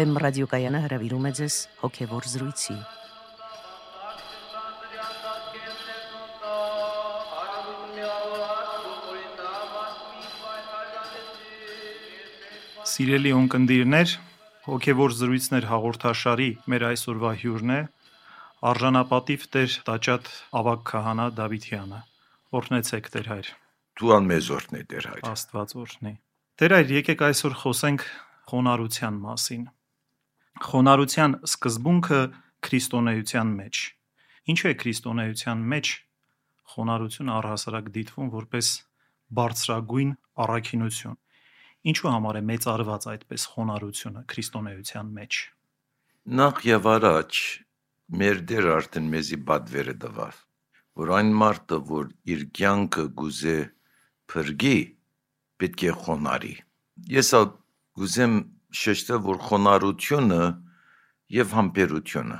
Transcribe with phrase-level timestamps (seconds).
[0.00, 2.74] Վեմ ռադիոկայանը հրավիրում է ձեզ հոգևոր զրույցի։
[12.92, 14.14] Սիրելի ունկնդիրներ,
[14.70, 17.80] հոգևոր զրույցներ հաղորդաշարի մեր այսօրվա հյուրն է
[18.70, 20.30] արժանապատիվ Տեր Տաճատ
[20.62, 22.00] Ավակ քահանա Դավիթյանը։
[22.56, 23.52] Օրհնեցեք Տեր հայր։
[24.00, 26.14] Դու անմեզ օրհնե Տեր հայր։ Աստված օրհնի։
[26.56, 28.08] Տեր հայր, եկեք այսօր խոսենք
[28.54, 29.68] խոնարհության մասին։
[30.60, 32.20] Խոնարհության սկզբունքը
[32.66, 33.80] քրիստոնեության մեջ։
[34.50, 35.90] Ինչու է քրիստոնեության մեջ?
[36.70, 38.68] Խոնարհությունը առհասարակ դիտվում որպես
[39.40, 40.10] բարձրագույն
[40.44, 41.16] առաքինություն։
[41.90, 45.40] Ինչու համար է մեծարված այդպես խոնարհությունը քրիստոնեության մեջ։
[46.40, 47.40] Նախ եւ առաջ
[48.20, 50.40] մեր դեր արդեն մեզի բադվերը տվավ,
[51.00, 53.58] որ այն մարդը, որ իր կյանքը գուզե
[54.30, 54.78] փրկի,
[55.62, 56.54] պետք է խոնարհի։
[57.16, 57.46] Ես ալ
[58.00, 58.34] գուզեմ
[58.80, 60.42] շեշտել, որ խոնարհությունը
[61.40, 62.38] եւ համբերությունը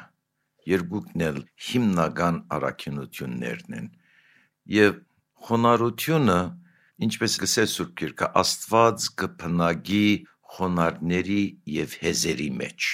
[0.71, 3.89] երկուքն էլ հիմնական առաքինություններն են։
[4.77, 4.99] Եվ
[5.47, 6.39] խոնարհությունը
[7.07, 10.07] ինչպես գսե Սուրբ Գիրքը, Աստված կփնագի
[10.55, 11.43] խոնարհների
[11.81, 12.89] եւ հեզերի մեջ։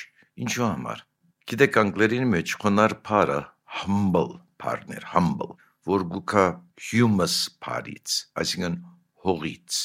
[0.47, 1.03] Ինչու համար։
[1.51, 3.41] Գիտեք անգլերենի մեջ խոնարհ բառը
[3.83, 5.57] humble partner, humble,
[5.87, 6.47] որ գուքա
[6.89, 8.79] humus parից, այսինքն
[9.27, 9.79] հողից։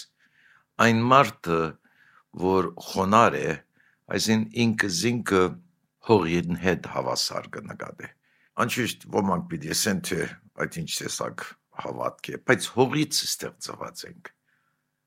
[0.85, 1.59] Այն մարդը,
[2.39, 3.49] որ խոնար է,
[4.15, 5.41] այսինքն ինքը զինքը
[6.07, 8.11] հողին հետ հավասար կնկատի։
[8.61, 10.19] Անշուշտ ոմանք պիտի ասեն, թե
[10.61, 11.45] այդ ինչ տեսակ
[11.81, 14.31] հավատք է, բայց հողից ստեղծված ենք։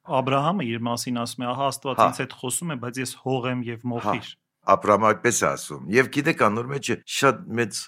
[0.04, 2.98] Աբ รา համը իր մասին ասում է, ահա Աստված հա։ ինձ հետ խոսում է, բայց
[3.00, 4.26] ես հող եմ եւ հա, մոխիր։
[4.74, 7.80] Աբրահամը այդպես ասում։ Եվ գիտեք, անոր մեջ շատ մեծ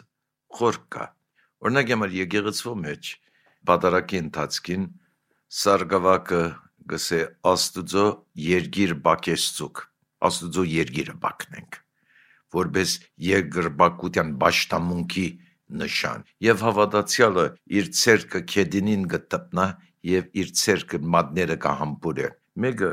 [0.56, 1.04] խորք կա։
[1.66, 3.10] Օրինակ, եղել եկեղեցու մեջ
[3.66, 4.86] պատարակի ընթացքին
[5.60, 6.42] սարգավակը
[6.92, 7.20] գսե
[7.54, 8.06] Աստուծո
[8.50, 9.82] երգիր բակեսցուկ։
[10.26, 11.82] Աստուծո երգիրը բակնենք
[12.54, 12.92] որբես
[13.26, 15.26] երկրբակության ճշտամունքի
[15.80, 17.44] նշան եւ հավատացյալը
[17.78, 19.66] իր ցերկը քեդինին գտնա
[20.06, 22.28] եւ իր ցերկը մադները կհամբուրե
[22.64, 22.90] մեկը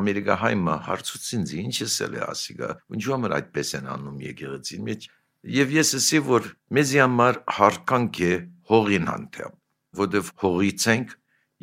[0.00, 5.08] ամերիկա հայմը հարցուցին զի ինչս էլ է ասիգա ինչու համար այդպես են անում եկեղեցին մեջ
[5.56, 6.48] եւ ես ասի որ
[6.78, 8.32] մեզի համար հարկանք է
[8.72, 9.56] հողին հանդեպ
[10.02, 11.16] որովհետեւ հողից ենք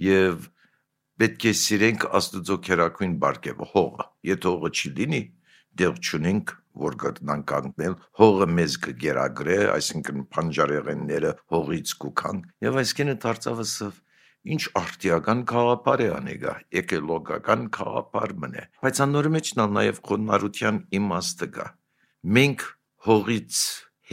[0.09, 0.49] եւ
[1.19, 5.21] պետք է սիրենք աստուծո քերակույն բարգեւը հողը եթե հողը չի լինի
[5.79, 13.89] դեղ չունենք որ գտնան կանգնել հողը մեզ կգերագրե այսինքն փանջարեղենները հողից կուքան եւ այսքանը դարձավսը
[14.55, 21.49] ինչ արտիական խաղապար է անեգա էկոլոգական խաղապար մնե բայց անոր մեջ նա նաեւ խոնարհության իմաստը
[21.59, 21.67] կա
[22.39, 22.65] մենք
[23.09, 23.59] հողից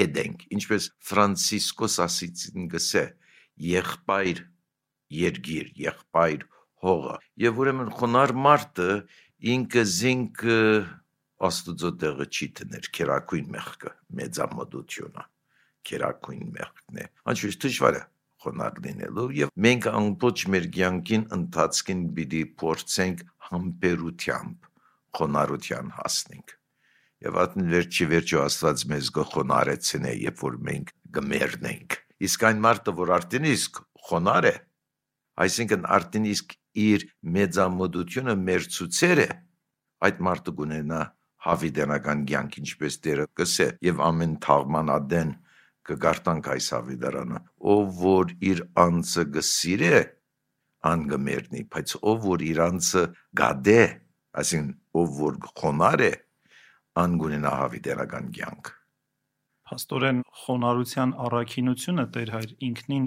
[0.00, 3.04] հետ ենք ինչպես ֆրանցիսկոս ասիցին գսե
[3.70, 4.42] եղբայր
[5.22, 6.44] երգիր եղբայր
[6.86, 7.16] հողը
[7.46, 8.90] եւ ուրեմն խոնար մարդը
[9.56, 10.58] ինքը զինքը
[11.46, 15.24] աստուծո տեղը չի տներ քերակույն մեղքը մեծամտությունը
[15.86, 18.02] քերակույն մեղքն է անշուշտ դժվար է
[18.46, 24.70] խոնար լինելու եւ մենք ամբողջ մեր կյանքին ընթացքին պիտի փորձենք համբերությամբ
[25.16, 26.54] խոնարհության հասնենք
[27.26, 33.12] եւ ատն վերջի վերջո աստված մեզ գխոնարեցնե երբ որ մենք գմերնենք իսկ այն մարդը որ
[33.16, 34.54] արդեն իսկ խոնար է
[35.46, 37.04] այսինքն արդեն իսկ իր
[37.36, 39.28] մեծամտությունը մեր ցուցեր է
[40.06, 41.00] այդ մարդը գունենա
[41.46, 45.32] հավիդենական կյանք ինչպես Տերը կսե եւ ամեն թաղմանադեն
[45.86, 47.42] կգարտանք այս հավիդարանը
[47.74, 50.00] ով որ իր անձը գսիրե
[50.90, 53.04] անգմերնի բայց ով որ իր անձը
[53.40, 53.82] գադե
[54.42, 54.66] այսին
[55.02, 56.12] ով որ խոնար է
[57.06, 58.74] անգունենա հավիդենական կյանք
[59.66, 63.06] Փաստորեն խոնարհության առաքինությունը Տեր հայր ինքնին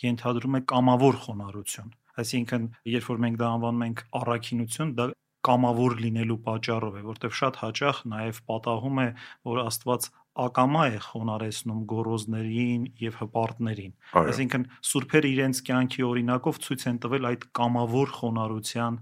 [0.00, 5.06] ենթադրում է կամավոր խոնարհություն։ Այսինքն, երբ որ մենք դա անվանում ենք առաքինություն, դա
[5.40, 9.06] կամավոր լինելու պատճառով է, որտեղ շատ հաճախ նաև պատահում է,
[9.48, 10.08] որ Աստված
[10.40, 17.46] ակամա է խոնարհեցնում գորոզներին եւ հպարտներին։ Այսինքն սուրբերը իրենց կյանքի օրինակով ցույց են տվել այդ
[17.60, 19.00] կամավոր խոնարհության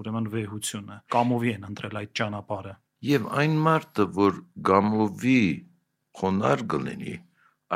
[0.00, 2.74] ուրեմն վեհությունը։ Կամովի են ընտրել այդ ճանապարհը։
[3.10, 4.40] Եվ այն մարդը, որ
[4.70, 5.42] գամովի
[6.20, 7.14] խոնար գլինի,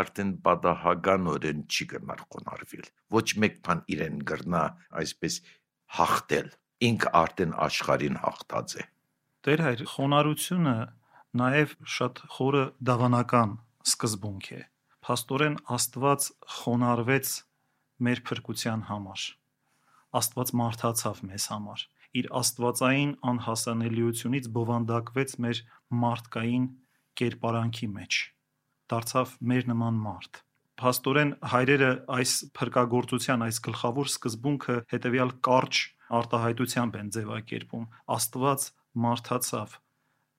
[0.00, 4.64] արդեն պատահականորեն չի գնար խոնարհվել։ Ոչ մեկ բան իրեն գրնա
[5.02, 5.38] այսպես
[5.98, 6.50] հաղթել։
[6.88, 8.84] Ինք արդեն աշխարհին հաղթած է։
[9.44, 10.76] Տեր հայր խոնարհությունը
[11.40, 14.60] նաև շատ խորը դավանական սկզբունք է։
[15.04, 16.26] Փաստորեն Աստված
[16.58, 17.32] խոնարհվեց
[18.06, 19.24] մեր փրկության համար։
[20.20, 25.60] Աստված մարդացավ մեզ համար։ Իր աստվածային անհասանելիությունից բովանդակվեց մեր
[26.04, 26.68] մարդկային
[27.20, 28.20] կերպարանքի մեջ։
[28.94, 30.42] Դարձավ մեր նման մարդ։
[30.80, 35.82] Փաստորեն հայրերը այս փրկagorցության այս գլխավոր սկզբունքը հետեւյալ կարճ
[36.18, 39.78] արտահայտությամբ են ձևակերպում։ Աստված մարդացավ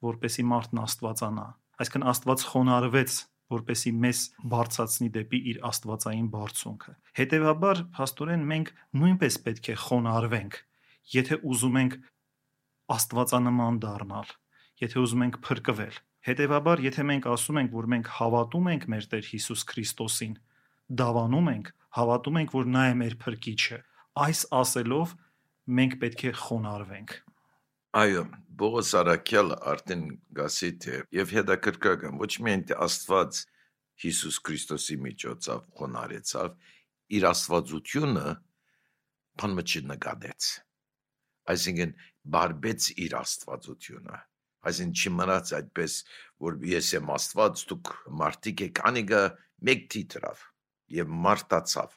[0.06, 1.46] որպեսի մարդն աստվածանա
[1.82, 3.18] այսինքն աստված խոնարհվեց
[3.56, 4.22] որպեսի մեզ
[4.54, 10.60] բարձացնի դեպի իր աստվածային բարձունքը հետևաբար աստորեն մենք նույնպես պետք է խոնարհվենք
[11.16, 11.98] եթե ուզում ենք
[12.96, 14.34] աստվածանման դառնալ
[14.86, 19.30] եթե ուզում ենք փրկվել հետևաբար եթե մենք ասում ենք որ մենք հավատում ենք մեր Տեր
[19.32, 20.36] Հիսուս Քրիստոսին
[21.02, 23.80] դավանում ենք հավատում ենք որ նա է մեր փրկիչը
[24.26, 25.16] այս ասելով
[25.80, 27.18] մենք պետք է խոնարհվենք
[27.96, 28.24] Այո,
[28.60, 30.02] Բողոս Արաքյալը արդեն
[30.36, 33.38] գասի թե եւ հետաքրքրական ոչ միայն թե Աստված
[34.04, 36.56] Հիսուս Քրիստոսի միջոցով խոնարեցավ,
[37.16, 38.26] իր աստվածությունը
[39.40, 40.50] բան մը չնկատեց։
[41.54, 41.94] Այսինքն
[42.36, 44.20] բարբեց իր աստվածությունը։
[44.66, 45.98] Այսինքն չմնաց այդպես,
[46.46, 49.22] որ ես եմ Աստված, դուք մարդիկ եք, անիգա
[49.70, 50.44] մեկ տիտրավ
[51.00, 51.96] եւ մարտացավ։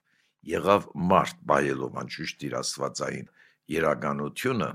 [0.49, 3.33] Եղավ մարդ բայելով անշուշտ իր աստվածային
[3.79, 4.69] իրականությունը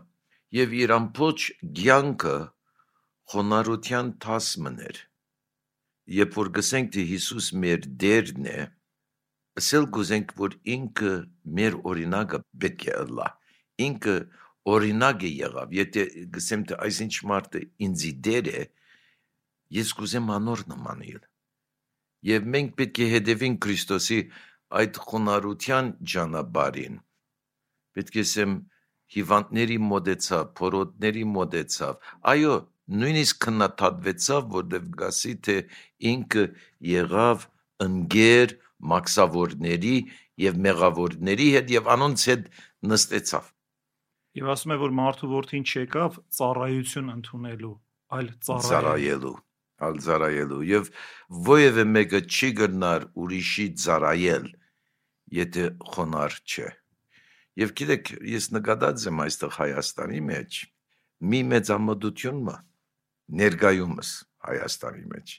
[0.53, 1.45] եւ իր ամբողջ
[1.79, 2.35] ցանկը
[3.33, 4.99] խոնարհության տասմն էր
[6.19, 8.57] երբ որ գսենք թե Հիսուս մեր դերն է
[9.61, 11.13] ասել գուզենք որ ինքը
[11.59, 13.27] մեր օրինակը պետք է ըլլա
[13.87, 14.15] ինքը
[14.71, 16.03] օրինակ է եղավ եթե
[16.37, 18.63] գսեմ թե այսինչ մարդը ինձի դեր է
[19.77, 21.21] ես կուզեմ անոր նմանել
[22.33, 24.19] եւ մենք պետք է հետևենք Քրիստոսի
[24.83, 27.01] այդ խոնարհության ճանապարհին
[27.97, 28.53] պետք է ասեմ
[29.13, 32.53] հիվանդների մոդեցավ, փորոտների մոդեցավ։ Այո,
[33.03, 35.57] նույնիսկ քննադատվեցավ, որտեղ գասի թե
[36.13, 36.45] ինքը
[36.93, 37.45] եղավ
[37.87, 38.55] ընկեր
[38.93, 39.95] մաքսավորների
[40.43, 42.49] եւ մեղավորների հետ եւ անոնց հետ
[42.93, 43.52] նստեցավ։
[44.33, 47.73] Եվ ասում է, որ մարդու որդին չեկավ ծառայություն ընդունելու,
[48.17, 49.33] այլ ծառայելու։
[49.83, 50.89] այլ ծառայելու եւ
[51.53, 54.45] ովևէ մեկը չի գնար ուրիշի ծառայել,
[55.37, 56.69] եթե խոնար չէ։
[57.61, 60.61] Եվ գիտեք, ես նկատած եմ այստեղ Հայաստանի մեջ
[61.23, 62.55] մի մեծամտություն մը
[63.43, 64.13] ներգայումս
[64.43, 65.35] Հայաստանի մեջ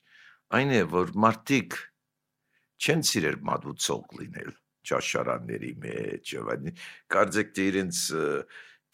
[0.55, 1.77] այն է որ մարդիկ
[2.85, 4.53] չեն սիրել մատուցող լինել
[4.89, 6.79] ճաշարանների մեջ եւ այլն
[7.15, 8.01] կարծեք թե իրենց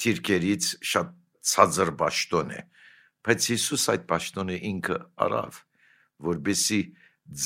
[0.04, 1.12] թիրքերից շատ
[1.50, 2.60] ցածր ճաշտոն է
[3.26, 5.60] բայց Հիսուս այդ ճաշտոնը ինքը արավ
[6.30, 6.80] որբեսի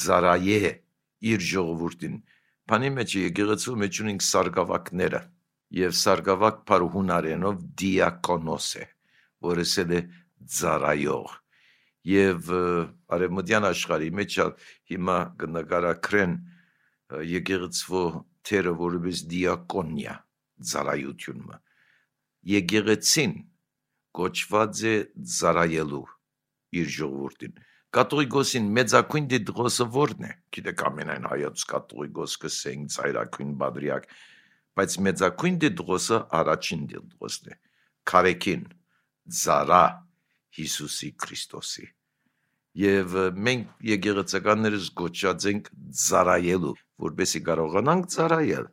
[0.01, 0.73] ծարայե
[1.35, 2.19] իր ժողովուրդին
[2.71, 5.21] բանի մեջ եկեղեցու մեջ ունենք սարգավակները
[5.75, 8.85] եւ Սարգսակ Փարուհունարենով դիակոնոս է,
[9.47, 10.01] որը սել է
[10.55, 11.35] ծառայող
[12.11, 12.51] եւ
[13.17, 14.39] արևմտյան աշխարհի մեջ
[14.93, 16.35] հիմա կնկարագրեն
[17.35, 18.03] եկեղեցվո
[18.49, 20.17] թերը որպես դիակոնիա
[20.71, 21.61] ծառայությունը
[22.51, 23.35] եկեղեցին
[24.15, 24.95] կոչված է
[25.37, 26.03] ծառայելու
[26.81, 27.57] իր ժողովրդին
[27.95, 34.09] կաթողիկոսին մեծակույն դիդրոսը ո՞րն է գիտեք ամենայն հայոց կաթողիկոս կսենք ծայրակույն բադրիակ
[34.81, 37.59] բայց մեծակույն դիդրոսը առաջին դիդրոսն է
[38.11, 38.65] քարեկին
[39.45, 39.85] զարա
[40.59, 41.87] Հիսուսի Քրիստոսի
[42.85, 43.17] եւ
[43.47, 45.73] մենք եկեղեցականներս գոչած ենք
[46.05, 46.77] զարայելու
[47.07, 48.71] որբեսի կարողանանք զարայել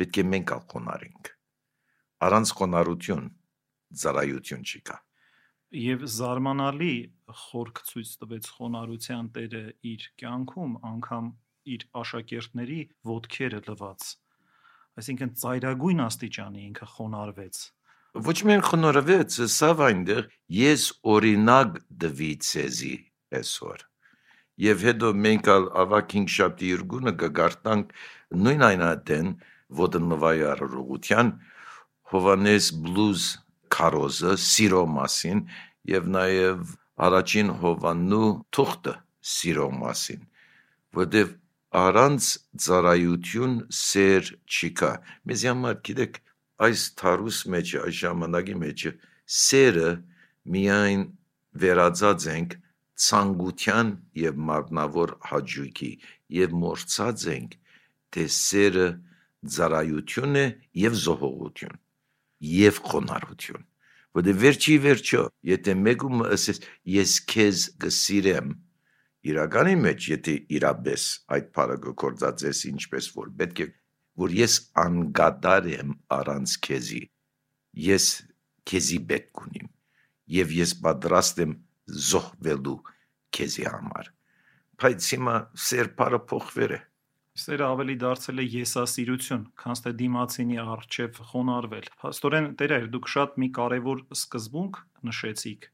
[0.00, 1.35] պետք է մենք ալխոնարենք
[2.26, 3.24] առանց խոնարհություն
[4.02, 4.98] զարայություն չի կա
[5.86, 6.92] եւ զարմանալի
[7.46, 9.64] խորք ցույց տվեց խոնարհության տերը
[9.94, 11.32] իր կյանքում անգամ
[11.76, 12.78] իր աշակերտների
[13.10, 14.06] ոդքերը լված
[14.96, 17.58] Այսինքն ծայրագույն աստիճանի ինքը խոնարհվեց։
[18.26, 20.22] Ոչ միայն խոնարհվեց, սավ այնտեղ
[20.56, 22.92] ես օրինակ դվի ցեզի
[23.40, 23.84] այսօր։
[24.66, 27.92] Եվ հետո մենք ալ ավակինք շաբթի երկունը կգարտանք
[28.46, 29.28] նույն այնատեն
[29.82, 31.34] ոտնվայ առողության
[32.12, 33.22] Հովանես Բլուզ
[33.74, 35.40] Կարոզը սիրո մասին
[35.90, 36.74] եւ նաեւ
[37.06, 38.92] առաջին Հովաննու թուղթը
[39.30, 40.20] սիրո մասին,
[40.98, 41.32] որտեղ
[41.80, 42.28] առանց
[42.66, 44.90] ծառայություն սեր չի կա։
[45.26, 46.20] Մեզ համար գիտեք
[46.66, 48.84] այս թարուս մեջ այս ժամանակի մեջ
[49.38, 49.90] սերը
[50.56, 51.02] միայն
[51.64, 52.54] վերածած ենք
[53.06, 53.90] ցանկության
[54.22, 55.90] եւ մարմնավոր հաջուկի
[56.38, 57.58] եւ մորցած ենք
[58.14, 58.86] թե սերը
[59.56, 60.46] ծառայություն է
[60.86, 61.82] եւ զոհողություն
[62.40, 63.66] եւ խոնարհություն
[64.16, 66.62] որտե վերջի վերջո եթե մեկում ասես
[66.92, 68.54] ես քեզ կսիրեմ
[69.26, 71.04] իրականի մեջ, եթե իրապես
[71.36, 73.66] այդ բառը գործածես ինչպես որ պետք է
[74.22, 77.02] որ ես անգադար եմ առանց քեզի
[77.86, 78.06] ես
[78.70, 79.70] քեզի պետք ունիմ
[80.36, 81.56] եւ ես պատրաստ եմ
[82.10, 82.76] զոհվելու
[83.36, 84.12] քեզի համար
[84.82, 86.80] բայց հիմա սեր բառը փոխվեր է
[87.36, 93.48] Սերը ավելի դարձել է եսասիրություն, քան թե դիմացինի արժև խոնարվել։ Փաստորեն Տեր, դուք շատ մի
[93.60, 95.72] կարևոր սկզբունք նշեցիք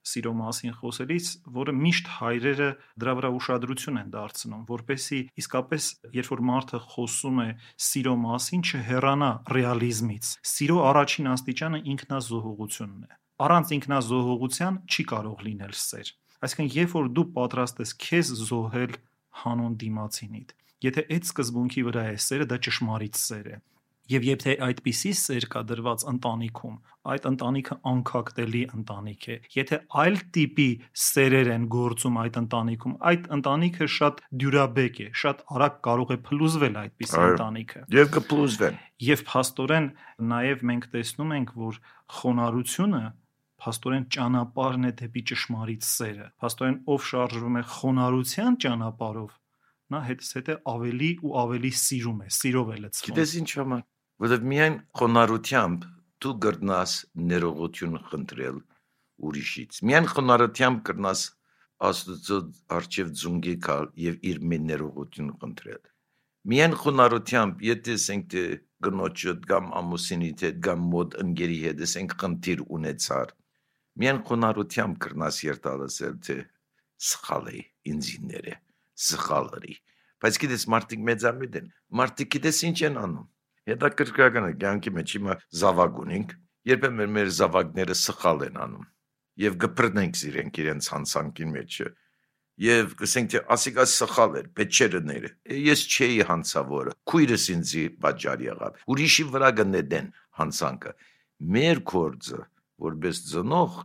[0.00, 2.68] սիրո մասին խոսելիս, որը միշտ հայրերը
[3.02, 7.48] դրա վրա ուշադրություն են դարձնում, որպեսի իսկապես երբ որ մարդը խոսում է
[7.90, 16.08] սիրո մասին, չհեռանա ռեալիզմից։ Սիրո առաջին աստիճանը ինքնազոհողությունն է։ առանց ինքնազոհողության չի կարող լինել սեր։
[16.40, 18.96] Այսինքն, երբ որ դու պատրաստ ես քեզ զոհել
[19.40, 20.52] հանուն դիմացինիդ,
[20.86, 23.58] եթե այդ սկզբունքի վրա է սերը, դա ճշմարիտ սեր է։
[24.10, 26.78] Եվ եթե այդպիսի սեր կա դրված ընտանիքում,
[27.10, 30.66] այդ ընտանիքը անկակտելի ընտանիք է։ Եթե այլ տիպի
[31.04, 36.80] սերեր են գործում այդ ընտանիքում, այդ ընտանիքը շատ դյուրաբեկ է, շատ արագ կարող է փլուզվել
[36.82, 39.88] այդպիսի ընտանիքը։ Եվ կփլուզվեն։ Եվ փաստորեն
[40.34, 41.80] նաև մենք տեսնում ենք, որ
[42.18, 43.04] խոնարհությունը
[43.60, 49.34] փաստորեն ճանապարհն է դեպի ճշմարիտ սերը։ Փաստորեն ով շարժվում է խոնարհության ճանապարհով,
[49.90, 53.82] նա հետս հետը ավելի ու ավելի սիրում է, սիրով է լցվում։ Գիտես ինչ համար
[54.20, 55.84] որովհետև միայն խոնարհությամբ
[56.20, 56.94] դու գրնաս
[57.30, 58.58] ներողություն խնդրել
[59.30, 61.22] ուրիշից։ Միայն խոնարհությամբ կրնաս
[61.80, 62.38] Աստծո
[62.76, 65.80] արչև ձունգի կալ եւ իր ներողություն խնդրել։
[66.52, 68.42] Միայն խոնարհությամբ, եթե ասենք թե
[68.84, 73.32] գնոջդ կամ ամուսինիդ հետ կամ մոտ ընկերի հետ ասենք խնդիր ունեցար,
[74.00, 76.36] միայն խոնարհությամբ կրնաս երթալսել թե
[77.10, 77.60] սխալ է
[77.92, 78.54] ինձիները,
[79.08, 79.76] սխալ է։
[80.20, 81.68] Բայց գիտես մարդիկ մեծամիտ են։
[82.00, 83.28] Մարդիկ գիտես ինչ են անում
[83.70, 86.36] հետաքրքրական է կյանքի մեջ հիմա զավակ ունենք
[86.70, 88.86] երբեմն մեր զավակները սխալ են անում
[89.44, 91.76] եւ գբրնենք իրենք իրենց հանցանքին մեջ
[92.60, 95.30] եւ գսենք թե ասիկա սխալ էր պետչերները
[95.70, 100.92] ես չէի հանցավորը քույրս ինձի պատճառ եղավ ուրիշի վրա գնեդեն հանցանքը
[101.56, 102.42] մեր կորձը
[102.90, 103.78] որպես ծնող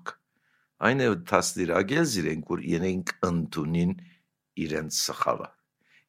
[0.86, 3.96] այն է տասդիրագել իրենք որ իրենք ընդունին
[4.66, 5.50] իրենց սխալը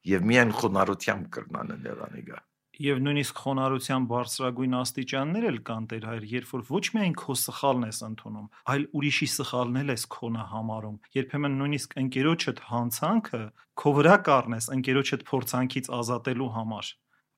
[0.07, 2.43] եւ միայն խոնարհությամբ կրնան նրանիգա
[2.77, 7.85] Եվ նույնիսկ խոնարհության բարձրագույն աստիճաններ էլ կան Տեր հայր, երբ որ ոչ միայն քո սխալն
[7.87, 13.41] ես ընդունում, այլ ուրիշի սխալն էլ ես քոնը համարում։ Երբեմն նույնիսկ ընկերոջդ հանցանքը
[13.81, 16.91] քո վրա կառնես ընկերոջդ փորձանքից ազատելու համար։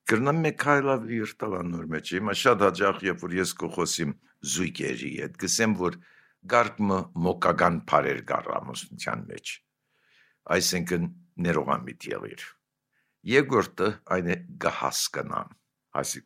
[0.09, 4.13] Գրնամ մեկ հայլավ իրտալանոր մեջ։ Հիմա շատ հաճախ երբ որ ես կխոսիմ
[4.59, 5.99] զույգերի հետ, գսեմ որ
[6.51, 6.99] գարկմը
[7.29, 9.55] մոկական բարեր գար ամուսնության մեջ։
[10.55, 11.11] Այսինքն
[11.45, 12.47] ներողամիտ եղիր
[13.27, 15.49] Երկրորդը այն է գահասկանամ,
[15.99, 16.21] այսի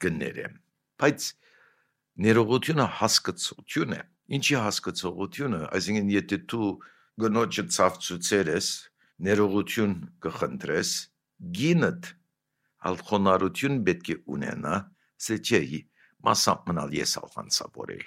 [0.00, 0.54] գներեմ։
[1.02, 1.26] Բայց
[2.24, 4.00] ներողությունը հասկացություն է։
[4.38, 6.70] Ինչի հասկացողությունը, այսինքն եթե դու
[7.24, 8.70] գնոջը ցավցուցեր ես,
[9.28, 10.92] ներողություն կխնդրես,
[11.60, 12.10] գինդ
[12.92, 14.74] ալխոնարություն պետք է ունենա,
[15.26, 15.62] սե չէ,
[16.24, 18.00] մասամբ մնալ ես ալխանցավորի։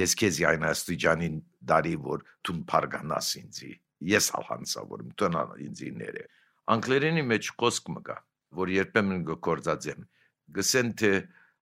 [0.00, 5.30] Ես քեզ այն աստիճանին դարի որ դու փարգանաս ինձի։ Ես ալխանցավորում, դու
[5.66, 6.28] ինձի ները
[6.70, 8.16] անգլերենի մեջ խոսք մը կա,
[8.60, 10.02] որ երբեմն գործածեմ։
[10.56, 11.12] Գսեն թե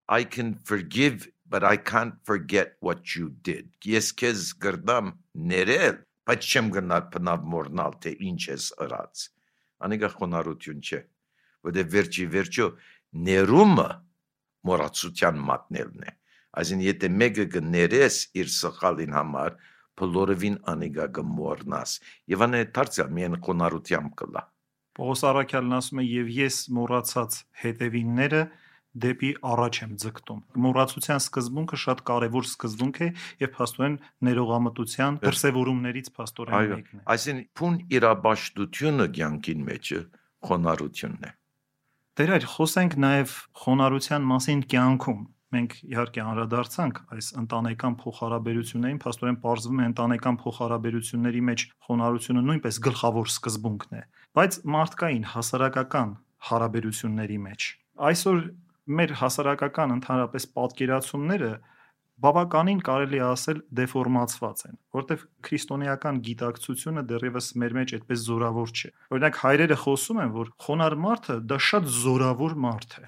[0.09, 5.15] I can forgive but I can't forget what you did։ Ես քեզ գրդամ
[5.53, 5.97] ներել,
[6.29, 9.25] բայց չեմ գնալ բնավ մորնալ թե ինչ ես ըրած։
[9.89, 11.01] Անիկա խոնարհություն չէ,
[11.69, 12.69] որտեղ վերջի վերջո
[13.29, 13.89] ներումը
[14.69, 16.15] մորացության մատնելն է։
[16.59, 19.57] Այսին եթե մեկը կներես իր սխալին համար,
[19.99, 21.97] բոլորովին անիգա կմորնաս։
[22.35, 24.43] Եվ անե դարձյալ միայն խոնարհությամբ կլա։
[24.99, 28.43] Պողոս Արաքյալն ասում է եւ ես մոռացած հետևինները
[28.99, 33.09] դեպի առաջ եմ ձգտում։ Մոռացության սկզբունքը շատ կարևոր սկզբունք է
[33.45, 33.97] եւ փաստորեն
[34.29, 40.01] ներողամտության դրսևորումներից փաստորեն մեկն է։ Այսինքն փուն իրաբաշտությունը ցանկին մեջը
[40.49, 41.33] խոնարհությունն է։
[42.19, 45.21] Դեր այլ խոսենք նաև խոնարհության մասին կյանքում
[45.55, 53.33] մենք իհարկե անդրադարձանք այս ընտանեկան փոխհարաբերություններին, փաստորեն ողջվում է ընտանեկան փոխհարաբերությունների մեջ խոնարհությունը նույնպես գլխավոր
[53.33, 54.03] սկզբունքն է,
[54.39, 56.17] բայց մարդկային հասարակական
[56.49, 58.45] հարաբերությունների մեջ այսօր
[58.99, 61.51] մեր հասարակական ընդհանրապես պատկերացումները
[62.25, 69.39] բավականին կարելի ասել դեֆորմացված են, որտեղ քրիստոնեական գիտակցությունը դեռևս մեր մեջ այդպես զորավոր չէ։ Օրինակ
[69.43, 73.07] հայրերը խոսում են, որ խոնար մարդը դա շատ զորավոր մարդ է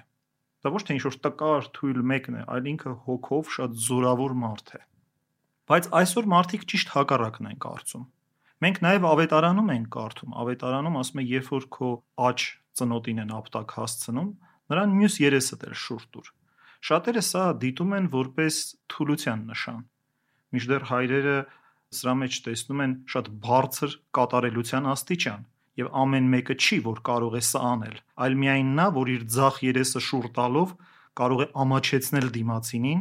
[0.60, 4.80] Դա ոչ թե ինչ-որ տկար թույլ մեկն է, այլ ինքը հոգով շատ զորավոր մարդ է։
[5.70, 8.04] Բայց այսօր մարդիկ ճիշտ հակառակն են կարծում։
[8.60, 11.90] Մենք նաև ավետարանում ենք կարդում։ Ավետարանում ասում է, երբ որ քո
[12.28, 12.44] աճ
[12.80, 14.28] ծնոտին են ապտակ հասցնում,
[14.70, 16.28] նրան մյուս երեսը դեր շուրջ դուր։
[16.90, 18.58] Շատերը սա դիտում են որպես
[18.92, 19.80] թուլության նշան։
[20.50, 21.38] Միջդեռ հայրերը
[22.00, 25.42] սրա մեջ տեսնում են շատ բարձր կատարելության աստիճան
[25.78, 29.60] եւ ամեն մեկը չի, որ կարող է սա անել, այլ միայն նա, որ իր ցախ
[29.66, 30.74] երեսը շուռ տալով
[31.20, 33.00] կարող է ամաչեցնել դիմացինին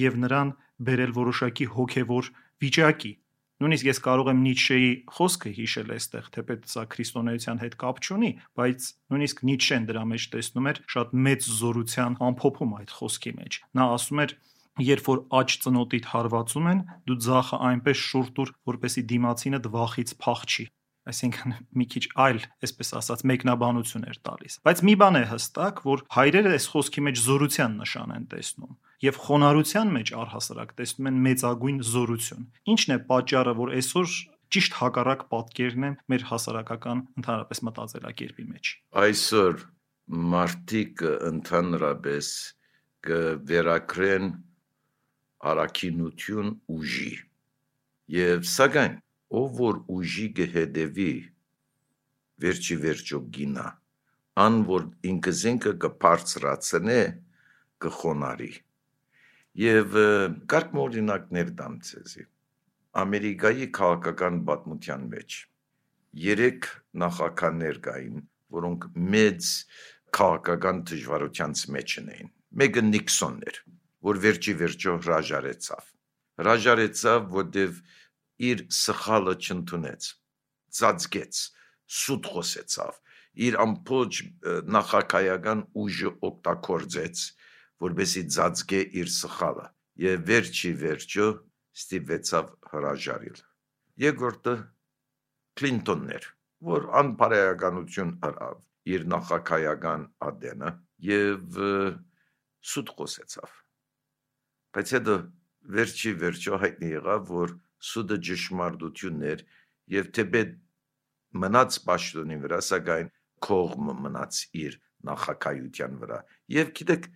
[0.00, 0.52] եւ նրան
[0.90, 2.30] բերել որոշակի հոգեվոր
[2.64, 3.12] վիճակի։
[3.60, 8.86] Նույնիսկ ես կարող եմ Նիցշեի խոսքը հիշել այստեղ, թեպետ սա քրիստոնեության հետ կապ չունի, բայց
[9.12, 14.24] նույնիսկ Նիցշեն դրա մեջ տեսնում էր շատ մեծ զորության ամփոփում այդ խոսքի մեջ։ Նա ասում
[14.24, 14.34] էր
[14.80, 20.66] երբ որ աճ ծնոտիդ հարվածում են, դու ցախը այնպես շուրջ դուր, որպեսի դիմացինը դվախից փախչի
[21.10, 26.04] այսինքն մի քիչ այլ, այսպես ասած, մեկնաբանություն էր տալիս։ Բայց մի բան է հստակ, որ
[26.16, 31.78] հայրերը այս խոսքի մեջ զորության նշան են տեսնում։ եւ խոնարհության մեջ առհասարակ տեսնում են մեծագույն
[31.88, 32.42] զորություն։
[32.74, 34.16] Ինչն է պատճառը, որ այսօր
[34.50, 39.64] ճիշտ հակառակ պատկերն է մեր հասարակական ընդհանրապես մտածելակերպի մեջ։ Այսօր
[40.34, 42.30] մարդիկ ընդհանրապես
[43.08, 44.26] կվերակրեն
[45.50, 47.12] արակինություն ուժի
[48.20, 48.98] եւ սակայն
[49.30, 51.12] ով որ ուժի կհետևի
[52.44, 53.66] վերջի վերջո գինա
[54.44, 56.98] ան որ ինքը զենքը կբարձրացնե
[57.84, 58.50] կխոնարի
[59.60, 59.96] եւ
[60.50, 62.26] կարգ օրինակներ դամ ցեզի
[63.04, 65.38] ամերիկայի քաղաքական պատմության մեջ
[66.26, 66.68] երեք
[67.02, 68.22] նախագահներ կային
[68.56, 69.50] որոնք մեծ
[70.16, 72.30] քաղաքական դժվարությանց մեջ էին
[72.62, 73.58] մեկը նիքսոնն էր
[74.10, 75.84] որ վերջի վերջո հրաժարեցավ
[76.40, 77.80] հրաժարեցավ որտեվ
[78.48, 80.08] իր սխալը չընդունեց
[80.80, 81.40] ծածկեց
[82.00, 82.98] սուտ խոսեցավ
[83.46, 84.20] իր ամբողջ
[84.76, 87.22] նախակայական ուժը օգտագործեց
[87.84, 89.66] որբեսի ծածկե իր սխալը
[90.04, 91.28] եւ վերջի վերջո
[91.80, 93.40] ստիպեցավ հրաժարել
[94.04, 94.54] երկրորդը
[95.60, 96.26] Կլինտոնն էր
[96.70, 98.60] որ անպարայականություն արավ
[98.94, 100.70] իր նախակայական ադենը
[101.10, 101.58] եւ
[102.70, 103.56] սուտ խոսեցավ
[104.76, 105.16] բայց հետո
[105.76, 107.54] վերջի վերջո հայտնի եղավ որ
[107.90, 109.44] սուտը ճշմարտությունն էր
[109.94, 110.52] եւ թեպետ
[111.44, 113.08] մնաց պաշտոնի վրա սակայն
[113.46, 114.76] կողմը մնաց իր
[115.10, 116.18] նախակայության վրա
[116.56, 117.08] եւ գիտեք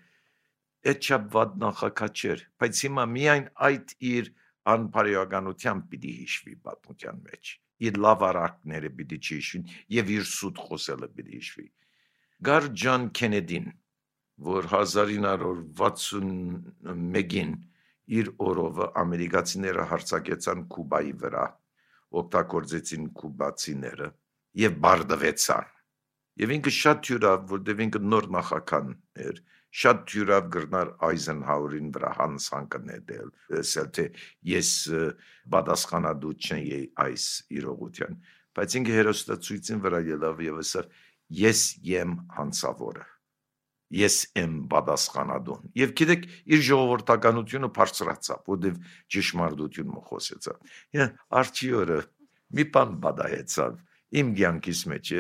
[0.92, 4.33] այդ չափ նախակա չէր բայց հիմա միայն այդ իր
[4.75, 7.44] անպարեականությամբ պիտի հիշվի պատմության մեջ
[7.88, 11.66] իր լավ արարքները պիտի չհիշվին եւ իր սուտ խոսելը պիտի հիշվի
[12.49, 13.66] գար ջան Քենեդին
[14.49, 17.52] որ 1961-ին
[18.18, 21.44] իր օրովը ամերիկացիները հարցակեցան Կուբայի վրա
[22.20, 24.08] օգտագործեցին կուբացիները
[24.64, 25.70] եւ բարդվեցան
[26.44, 28.93] եւ ինքը շատ յուրավ որտեւ ինքը նոր նախական
[29.25, 29.40] էր
[29.75, 34.04] շատ յուրավ գրնար Այզենհաուրին վրա հանցանքը ներդել ասել թե
[34.50, 34.71] ես
[35.54, 36.69] պատասխանատու չեմ
[37.06, 37.26] այս
[37.58, 38.21] իրողության
[38.58, 40.95] բայց ինքը հերոստացույցին վրա ելավ եւ ասավ
[41.40, 41.64] ես
[41.95, 43.14] եմ հանցավորը
[43.94, 48.78] ես եմ պատասխանատուն եւ գիտեք իր ժողովրդականությունը բարձրացավ որտեվ
[49.14, 51.08] ճշմարտությունը խոսեցավ հա
[51.40, 51.99] արչիորը
[52.54, 53.76] մի բան բադայեցավ
[54.14, 55.10] իմ ցանկիս մեջ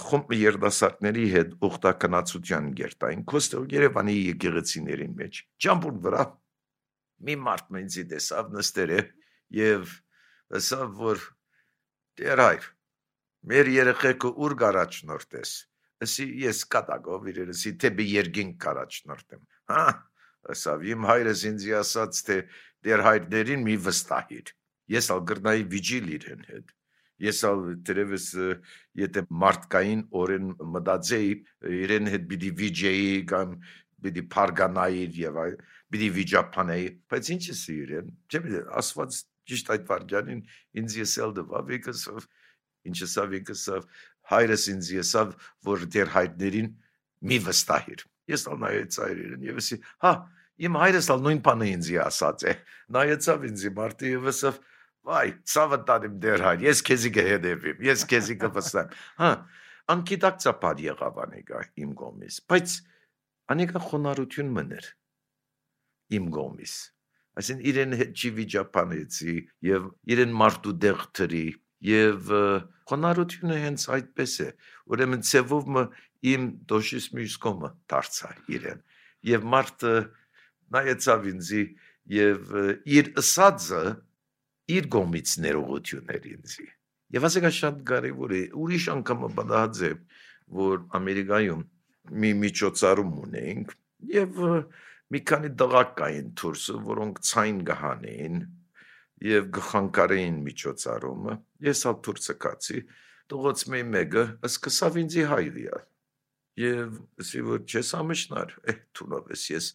[0.00, 6.24] խումբ երդասարտների հետ ուխտակնացության գերտային կոստել Երևանի եկեղեցիների մեջ ճամփուն վրա
[7.28, 9.00] մի մարդ մենցի տեսավ նստեր է
[9.60, 9.92] եւ
[10.60, 11.26] ասավ որ
[12.20, 12.70] դեր հայր
[13.50, 15.52] մեր երեխեքը ուր գարաչնորտես
[16.04, 19.84] ասի ես կատակով իրենսի թեպի երգին կարաչնորտեմ հա
[20.54, 22.36] ասավ իմ հայրս ինձ ասաց թե
[22.88, 24.52] դեր հայրներին մի վստահիր
[24.96, 26.72] ես ալ գրնայի վիճիլ իրեն հետ
[27.20, 28.26] ես ալ դերևս
[29.00, 31.34] եթե մարդկային օրեն մտածեի
[31.80, 33.54] իրեն հետ պիտի վիճեի կամ
[34.04, 35.50] պիտի փարգանայի եւ այ
[35.92, 40.42] պիտի վիճապանեի բայց ինչ է իրեն չէ՞ ասված ճիշտ այդ վարքյանին
[40.80, 42.28] ինձ եսել դվավ եկսով
[42.90, 43.86] ինչը սա եկսով
[44.30, 45.32] հայրս ինձ եսավ
[45.68, 46.68] որ դեր հայրներին
[47.30, 50.12] մի վստահիր ես ալ նայեց հայրերին եւ ասի հա
[50.60, 52.54] իմ հայրս ալ նույն բանը ինձ ասած է
[52.96, 54.60] նայեցավ ինձ մարդը եւ ասավ
[55.10, 59.30] վայ ցավը տանիմ դեր հայր ես քեզի կհետևեմ ես քեզի կվստահեմ հա
[59.94, 62.74] անկիտակցապար եղավ անիկա իմ գոմիս բայց
[63.54, 64.90] անիկա խոնարհություն մներ
[66.20, 66.74] իմ գոմիս
[67.40, 69.34] այսին իրեն չի վիճապանեցի
[69.70, 71.44] եւ իրեն մարդու դեղ թրի
[71.86, 72.32] եւ
[72.90, 74.48] խոնարհությունը հենց այդպես է
[74.92, 75.68] ուրեմն ցևով
[76.30, 78.82] իմ դոշիս մյուս կոմը դարձա իրեն
[79.30, 79.94] եւ մարդը
[80.76, 81.62] նայեցավ ինձի
[82.16, 82.52] եւ
[82.98, 83.82] իր ըսածը
[84.76, 86.66] իր գոմից ներողություն էր ինձի
[87.16, 89.92] եւ ասեկա շատ կարեւոր է ուրիշ անգամ բադահած է
[90.60, 91.64] որ ամերիկայում
[92.20, 93.74] մի միջոցառում ունենք
[94.14, 94.40] եւ
[95.10, 98.36] մի քանի դղակ կային դուրսը որոնք ցայն գահանեն
[99.20, 102.82] եւ գխանկարեին միջոցառումը ես ալ թուրքացի
[103.30, 105.80] տողոց մի մեկը սկսավ ինձի հայրիա
[106.60, 109.68] եւ ասի որ չես ամշնար է թունովես ես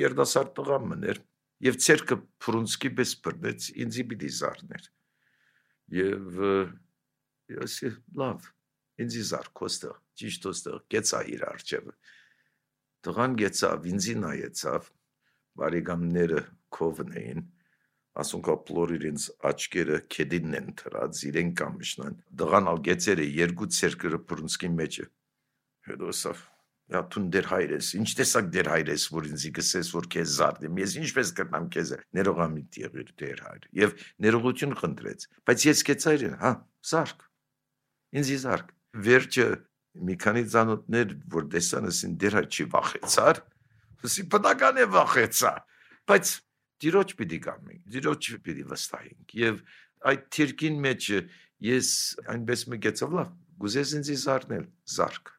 [0.00, 1.20] երդասար տղա մներ
[1.66, 4.88] եւ ցերկը փրունսկի պես բռնեց ինձի պիտի զարներ
[5.96, 6.40] եւ
[7.56, 8.48] եսի լավ
[9.04, 11.94] ինձի զար կոստը ճիշտ ոստը գեցա իր արջևը
[13.06, 14.88] տղան գեցավ ինձի նայեցավ
[15.60, 16.40] բարեկամները
[16.76, 17.44] կովն էին
[18.22, 24.70] ասունքա պլոր իրենց աչքերը քեդինն են թրած իրեն կամշնան դղան ալ գեցերը երկու ցերկրը բրունսկի
[24.80, 25.08] մեջը
[25.90, 26.44] հետո սավ
[26.86, 30.92] Յա տուն դեր հայրես, ինչ տեսակ դեր հայրես, որ ինձ գսես, որ քեզ զարդեմ, ես
[31.00, 36.52] ինչպես կրնամ քեզ ներողամիտ եղիր դեր հայր, եւ ներողություն խնդրեց, բայց ես կեցայր, հա,
[36.86, 37.26] զարկ,
[38.22, 38.70] ինձ զարկ,
[39.02, 39.48] վերջը
[40.06, 43.42] մի քանի ցանոթներ, որ տեսանս ին դեր հայր չի վախեցար,
[44.06, 45.52] ասի բնական է վախեցա,
[46.06, 46.32] բայց
[46.84, 49.62] դիրոջ պիտի գամենք, դիրոջ պիտի վստահենք եւ
[50.10, 51.08] այդ թիրքին մեջ
[51.66, 51.90] ես
[52.36, 53.32] այնպես մգեցավ լավ
[53.64, 55.35] գուզես ինձ զարնել զարկ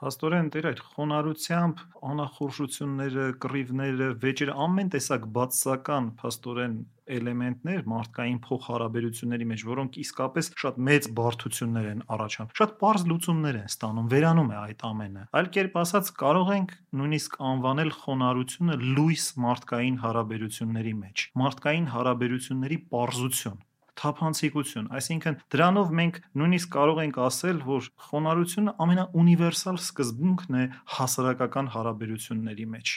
[0.00, 6.78] Փաստորեն դեր այդ խոնարհությամբ անախորժությունները, կռիվները, վեճերը ամեն տեսակ բացական փաստորեն
[7.16, 13.70] էլեմենտներ մարդկային փոխհարաբերությունների մեջ, որոնք իսկապես շատ մեծ բարդություններ են առաջանում։ Շատ པարզ լուծումներ են
[13.74, 19.98] ստանում, վերանում է այդ ամենը։ Այլ կերպ ասած, կարող ենք նույնիսկ անվանել խոնարհությունը լույս մարդկային
[20.06, 23.66] հարաբերությունների մեջ։ Մարդկային հարաբերությունների པարզություն
[24.00, 30.64] թափանցիկություն, այսինքն դրանով մենք նույնիսկ կարող ենք ասել, որ խոնարհությունը ամենաունիվերսալ սկզբունքն է
[31.00, 32.94] հասարակական հարաբերությունների մեջ։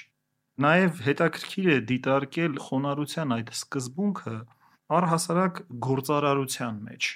[0.64, 4.38] Նաև հետաքրքիր է դիտարկել խոնարհության այդ սկզբունքը
[4.94, 7.12] առհասարակ գործարարության մեջ։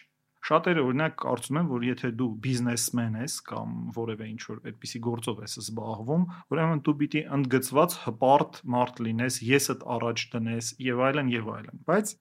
[0.48, 5.42] Շատերը օրինակ կարծում են, որ եթե դու բիզնեսմեն ես կամ որևէ ինչ որ այդպիսի գործով
[5.44, 6.24] ես զբաղվում,
[6.56, 12.14] ուրեմն դու պիտի ընդգծված հպարտ մարդ լինես, եսդ առաջ դնես եւ այլն եւ այլն։ Բայց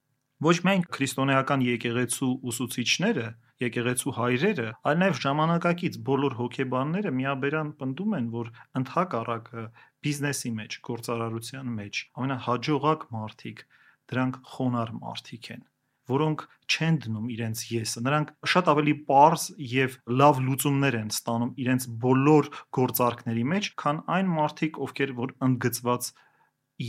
[0.45, 3.27] ոչ միայն քրիստոնեական եկեղեցու ուսուցիչները,
[3.63, 9.63] եկեղեցու հայրերը, այլ նաև ժամանակակից բոլոր հոգեբանները միաբերան պնդում են, որ ընդհակառակը
[10.05, 13.65] բիզնեսի մեջ, գործարարության մեջ ամենահաջողակ մարդիկ
[14.13, 15.65] դրանք խոնար մարդիկ են
[16.07, 21.87] որոնք չեն դնում իրենց եսը։ Նրանք շատ ավելի པարզ եւ լավ լուծումներ են ստանում իրենց
[22.05, 26.09] բոլոր գործարքների մեջ, քան այն մարդիկ, ովքեր որ ընդգծված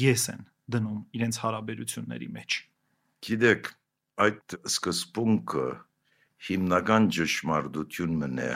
[0.04, 0.42] ես են
[0.76, 2.60] դնում իրենց հարաբերությունների մեջ։
[3.26, 3.68] Գիտեք,
[4.24, 5.66] այդ սկզբունքը
[6.48, 8.50] հիմնական ճշմարտություն մնե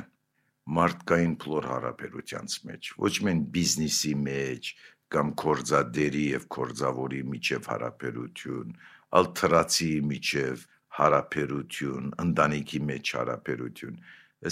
[0.76, 4.70] մարդկային փլոր հարաբերությանց մեջ, ոչ միայն բիզնեսի մեջ
[5.12, 8.76] կամ կորզադերի եւ կորզավորի միջև հարաբերություն,
[9.18, 10.64] ալ թրացի միջև
[10.98, 13.98] հարաբերություն, ընտանիքի մեջ հարաբերություն։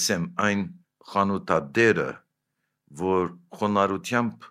[0.01, 0.64] Ասեմ այն
[1.11, 2.11] խանութադերը,
[3.01, 4.49] որ խոնարհությամբ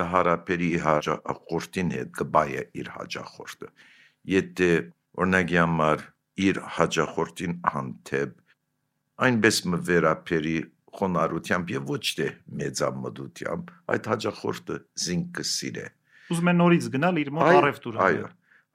[0.00, 3.68] կհարաբերի հաջախորդին հետ կբայե իր հաջախորդը։
[4.24, 4.70] Եթե
[5.20, 6.06] օրինակի համար
[6.44, 8.38] իր հաջախորդին հանդեպ
[9.24, 10.54] այնպես մը վերապերի
[10.98, 12.28] խոնարհությամբ եւ ոչ թե
[12.60, 15.84] մեծամտությամբ այդ հաջախորդը զինքը սիրե
[16.34, 18.30] ուզում է նորից գնալ իր մոտ առևտուր այո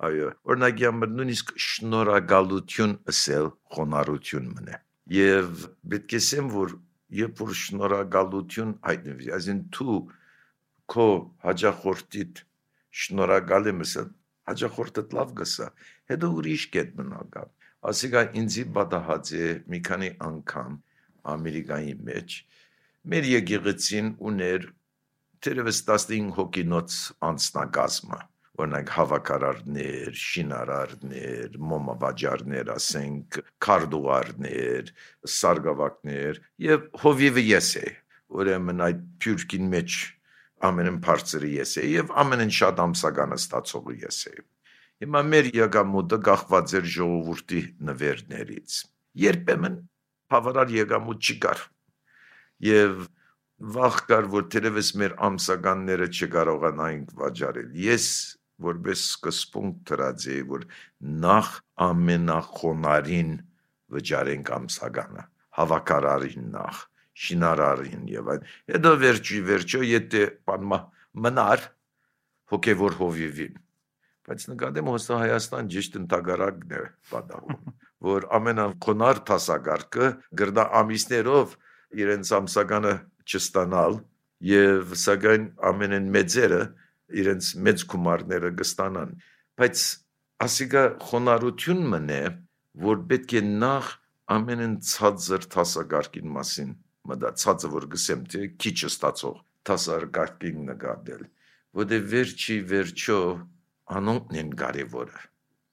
[0.10, 4.80] այո օրինակի համար նույնիսկ շնորհակալություն ասել խոնարհություն մնե
[5.16, 6.76] եւ պետք է ասեմ որ
[7.20, 9.98] երբ որ շնորհակալություն հայտնվի այսին դու
[10.94, 11.10] քո
[11.48, 12.44] հաջախորդիդ
[13.04, 14.08] շնորհակալ եմ ասել
[14.50, 15.70] հաջախորդը լավ գսա
[16.12, 17.40] հետո ուրիշ կետ մնալ
[17.90, 20.74] ասիկա ինձի բադահած է մի քանի անգամ
[21.34, 22.36] Ամերիկայի մեջ
[23.14, 24.66] մեր եկեղեցին ուներ
[25.46, 26.98] թերևս 15 հոգինոց
[27.30, 28.20] անձնակազմը
[28.60, 34.92] օրինակ հավաքարարներ, շինարարներ, մոմավաճառներ, ասենք, քարդուարներ,
[35.36, 37.86] սարգավակներ եւ հովիվը ես է
[38.40, 40.00] ուրեմն այդ փյուրքին մեջ
[40.68, 44.34] ամենն բարձրը ես է եւ ամենն շատ ամսականը ստացողը ես է
[45.04, 48.80] հիմա մեր եկամուտը գախված էր ժողովրդի նվերներից
[49.24, 49.78] երբեմն
[50.34, 51.64] բավարար եկամուտ չկար
[52.70, 53.08] եւ
[53.60, 58.06] վաղ կար որ թերևս մեր ամսականները չկարողանայինք վաճառել ես
[58.70, 60.68] որպես սկզբունք դրած էի որ
[61.26, 61.50] նախ
[61.88, 63.34] ամենախոնարին
[63.96, 65.26] վճարենք ամսականը
[65.60, 66.82] հավաքարարին նախ
[67.26, 70.80] շինարարին եւ այն հետո վերջի վերջո եթե բանմա
[71.26, 71.66] մնար
[72.54, 73.58] հոգեվոր հովիվին
[74.30, 77.72] բայց նկատեմ հոստա Հայաստան ճիշտ ընդհանրակն է պատահում
[78.10, 80.10] որ ամենախոնար տասագարկը
[80.42, 81.56] գրდა ամիսներով
[82.04, 82.94] իրենց ամսականը
[83.30, 83.98] չստանալ
[84.50, 86.62] եւ սակայն ամենեն մեծերը
[87.20, 89.16] իրենց մեծ գումարները կստանան
[89.60, 89.86] բայց
[90.46, 92.22] ասիկա խոնարհություն մնե
[92.86, 93.90] որ պետք է նախ
[94.36, 96.70] ամենեն ցածր տասագարկին մասին
[97.10, 101.26] մտածածը որ գսեմ թե քիչ ստացող տասագարկին նկատել
[101.80, 103.20] որտե վերջի վերջո
[104.00, 105.22] անոնքն են կարևորը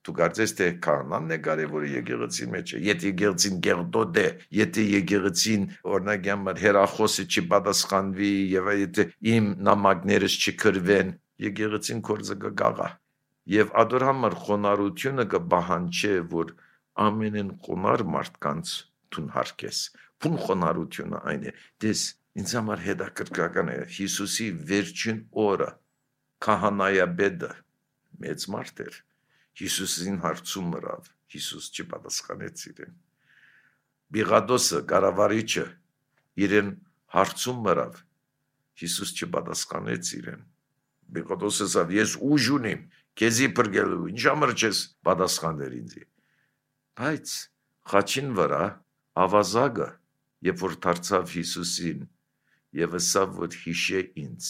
[0.06, 4.26] դու կարծես թե կանանն է կարևորը եկեղեցի մեջ եթե եկեղեցին գերդոդ է
[4.58, 11.10] եթե եկեղեցին օրինակ համար հերախոսը չպատասխանվի եւ եթե իմ նամակներս չքրվեն
[11.46, 12.88] եկեղեցին կորձը կգաղա
[13.56, 16.54] եւ ադոր համար խոնարհությունը կբահանչե որ
[17.06, 18.76] ամենեն խոնար մարդկանց
[19.14, 19.82] տուն հարկես
[20.22, 22.04] փուն խոնարհությունը այն է դες
[22.40, 25.70] ինձ համար հետաքրքրական է Հիսուսի վերջին օրը
[26.46, 27.52] քահանայաբեդը
[28.26, 29.02] մեծ մարդ էր
[29.56, 32.96] Հիսուսին հարցում մրավ, Հիսուս չպատասխանեց իրեն։
[34.16, 35.64] Բիղադոսը, կառավարիչը
[36.44, 36.68] իրեն
[37.16, 37.96] հարցում մրավ,
[38.82, 40.42] Հիսուս չպատասխանեց իրեն։
[41.16, 42.82] Բիղադոսը ասավ, ես ուժ ունիմ,
[43.16, 45.96] քեզի բրգելու, ինչ համար չես պատասխանել ինձ։
[47.00, 47.34] Բայց
[47.96, 48.62] խաչին վրա
[49.24, 49.88] ավազագը,
[50.44, 52.06] երբ որ դարձավ Հիսուսին,
[52.76, 54.48] եւ ասավ, որ հիշե ինձ,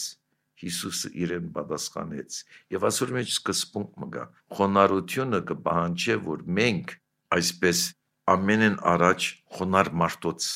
[0.57, 2.37] Հիսուսը իրեն պատասխանեց
[2.73, 4.23] եւ ասոր մեջ սկզբունք մգա
[4.57, 6.93] խոնարհությունը կբանջե որ մենք
[7.37, 7.81] այսպես
[8.33, 10.47] ամենեն առաջ խոնար մարդոց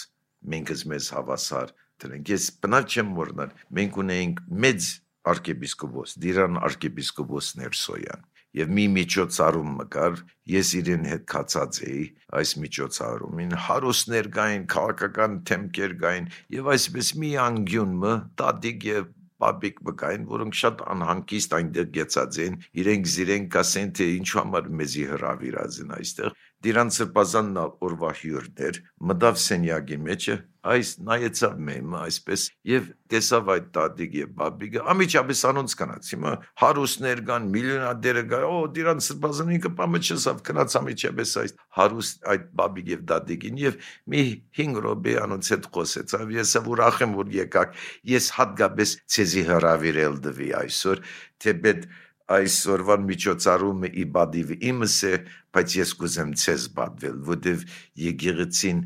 [0.54, 4.90] մենք մեզ հավասար դրանք ես բնավ չեմ որնալ մենք ունենք մեծ
[5.32, 8.26] arczepiskopos դիրան arczepiskopos Ներսոյան
[8.60, 10.20] եւ մի միջոցառում մկար
[10.52, 12.04] ես իրեն հետ կացած էի
[12.42, 19.10] այս միջոցառումին հարուսներ գային քաղաքական թեմքեր գային եւ այսպես մի անգյուն մը տատիկ եւ
[19.42, 25.06] բաբիկ բկային, որոնք շատ անհանգիստ այնտեղ գեցած են, իրենք զիրեն կասեն թե ինչու համար մեզի
[25.12, 26.36] հրավիրած են այստեղ։
[26.68, 28.80] Դիրանց սրբազանն օրվա հյուրներ
[29.12, 35.74] մտավ սենյակի մեջը, այս նայեցավ մեմ այսպես եւ տեսավ այդ տատիկ եւ բաբիկը ամիջապես անոնց
[35.80, 41.56] կանաց հիմա հարուստներ կան միլիոնադերը կան օ դիրանց սրբազանը ինքը պամը չսավ կնաց ամիջապես այս
[41.80, 43.82] հարուստ այդ բաբիկ եւ տատիկին եւ
[44.14, 44.24] մի
[44.62, 47.76] 5 րոպե անոնց հետ խոսեցավ ես ուրախ եմ որ եկաք
[48.12, 51.06] ես հատկապես ցեզի հravirել դվի այսօր
[51.42, 51.92] թե բեդ
[52.32, 55.14] այսօրվան միջոցառումը իբադիվ իմս է,
[55.56, 57.66] բայց ես կուզեմ ցեզ բադվել, որտեվ
[58.06, 58.80] եկեղեցին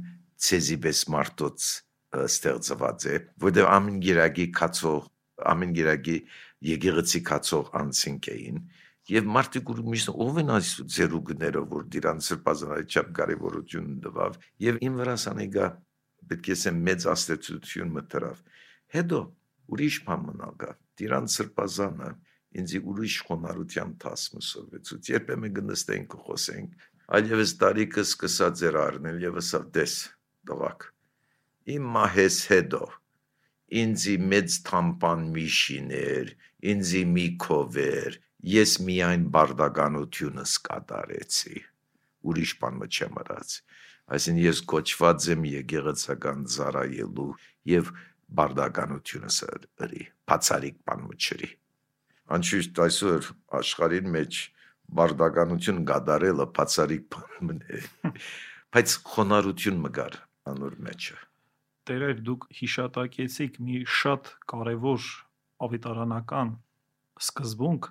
[0.45, 1.67] ցեզի պես մարդոց
[2.25, 5.07] ստեղծված է, որտեվ ամեն գիրագի կացող,
[5.51, 6.17] ամեն գիրագի
[6.65, 8.59] եկեղեցի կացող անցինք էին,
[9.05, 14.95] եւ մարդիկ ուրիշ ով են այս ձերուկները որ դիրան սրբազանայի չափ կարևորություն տվավ եւ իմ
[15.01, 15.67] վրա սանեգա
[16.31, 18.39] պետք է ասեմ մեծ աստեցություն մտրավ
[18.95, 19.19] հետո
[19.75, 20.71] ուրիշ բան մնալ գա
[21.01, 22.09] դիրան սրբազանը
[22.55, 26.85] ինձի ուրիշ խոնարհության տասը սովեցուց երբեմն գնստենք խոսենք
[27.19, 29.95] այլևս տարիքը սկսա ձեր առնել եւ ասա դես
[30.49, 30.86] դվակ
[31.75, 32.81] իմ մահես հետո
[33.81, 36.31] ինձի մեծ թամպան միշիներ
[36.73, 38.19] ինձի մի քովեր
[38.55, 41.60] ես միայն բարդականությունս կատարեցի
[42.29, 43.58] ուրիշ բան չեմ արած
[44.15, 47.29] այսին ես կոչված եմ եկեղեցական ծառայելու
[47.73, 47.93] եւ
[48.39, 49.43] բարդականությունս
[49.86, 51.53] ըրի բացարիք բան մչրի
[52.25, 53.27] Անշուշտ այսօր
[53.60, 54.38] աշխարհին մեջ
[54.97, 57.81] բարդականություն գադարելը բացարիք բան է։
[58.75, 60.17] Բայց խոնարհություն մգար
[60.51, 61.17] անոր մեջը։
[61.86, 65.10] Տերեր դուք հիշատակեցիք մի շատ կարևոր
[65.65, 66.53] ավետարանական
[67.25, 67.89] սկզբունք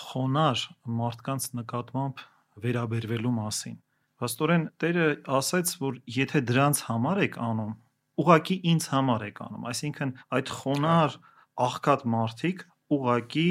[0.00, 0.62] խոնար
[1.00, 2.22] մարդկանց նկատմամբ
[2.64, 3.76] վերաբերվելու մասին։
[4.16, 7.72] Պաստորեն Տերը ասաց, որ եթե դրանց համար եք անում,
[8.22, 11.18] ուղակի ինձ համար եք անում, այսինքն այդ խոնար
[11.66, 12.64] աղքատ մարդիկ
[12.96, 13.50] ուղակի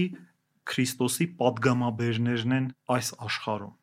[0.66, 3.76] Քրիստոսի падգամաբերներն են այս աշխարհում։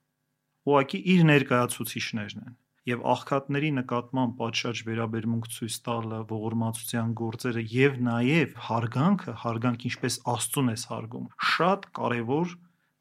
[0.72, 2.56] Ուղակի իր ներկայացուցիչներն են
[2.88, 10.72] եւ աղքատների նկատմամբ պատշաճ վերաբերմունք ցույց տալը, ողորմածության գործերը եւ նաեւ հարգանքը, հարգանք ինչպես Աստծուն
[10.72, 12.56] ես հարգում, շատ կարեւոր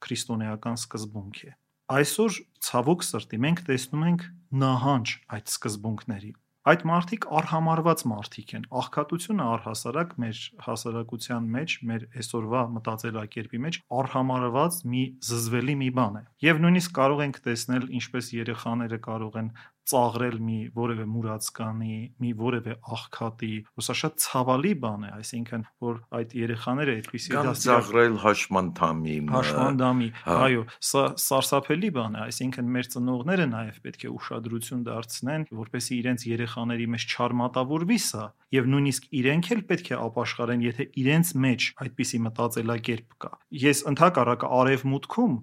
[0.05, 1.51] քրիստոնեական սկզբունք է։
[1.91, 4.29] Այսօր ցավոք սրտի մենք տեսնում ենք
[4.61, 12.61] նահանջ այդ սկզբունքների Այդ մարդիկ արհամարված մարդիկ են։ Աղքատությունը առհասարակ մեր հասարակության մեջ, մեր այսօրվա
[12.75, 19.01] մտածելակերպի մեջ արհամարված մի զզվելի մի բան է։ Եվ նույնիսկ կարող ենք տեսնել, ինչպես երեխաները
[19.09, 19.49] կարող են
[19.91, 25.99] ծաղրել մի որևէ մուրացկանի, մի որևէ աղքատի, ու սա շատ ցավալի բան է, այսինքն որ
[26.19, 32.89] այդ երեխաները այդպեսի դա ծաղրել հաշմանդամի, հաշմանդամի, հա։ այո, սա սարսափելի բան է, այսինքն մեր
[32.95, 38.25] ծնողները նաև պետք է ուշադրություն դարձնեն, որպեսզի իրենց երեխաների մեջ չարմատավորվի սա,
[38.55, 44.51] եւ նույնիսկ իրենք էլ պետք է ապաշխարեն, եթե իրենց մեջ այդպիսի մտածելակերպ կա։ Ես ընդհակառակը
[44.61, 45.35] արևմուտքում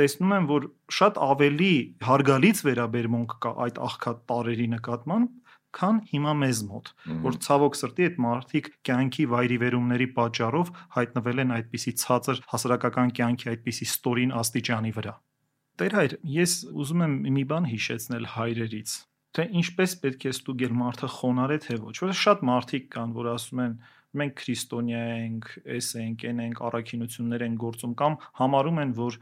[0.00, 1.72] տեսնում եմ, որ շատ ավելի
[2.08, 5.30] հարգալից վերաբերմունք կա այդ աղքատ տարերի նկատմամբ,
[5.72, 6.88] քան հիմա մեզ մոտ,
[7.24, 13.88] որ ցավոք սրտի այդ մարդիկ կյանքի վայրիվերումների պատճառով հայտնվել են այդպիսի ցածր հասարակական կյանքի այդպիսի
[13.88, 15.14] ստորին աստիճանի վրա։
[15.80, 16.52] Տեր հայր, ես
[16.82, 18.96] ուզում եմ մի բան հիշեցնել հայրերից,
[19.32, 23.28] թե ինչպես պետք է ստուգել մարդը խոնար է թե ոչ։ Որը շատ մարդիկ կան, որ
[23.32, 23.76] ասում են
[24.20, 29.16] մենք քրիստոնյա ենք, էս ենք, այն ենք, առաքինություններ են գործում կամ համարում են, որ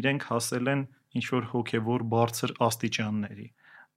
[0.00, 0.82] իրենք հասել են
[1.20, 3.46] ինչ որ հոգևոր բարձր աստիճանների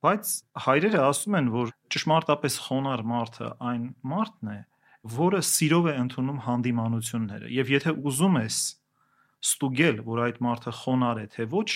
[0.03, 0.31] բայց
[0.65, 4.59] հայրերը ասում են որ ճշմարտապես խոնար մարդը այն մարդն է
[5.13, 8.57] որը սիրով է ընդունում հանդիմանությունները եւ եթե ուզում ես
[9.43, 11.69] ստուգել որ այդ մարդը խոնար է թե ոչ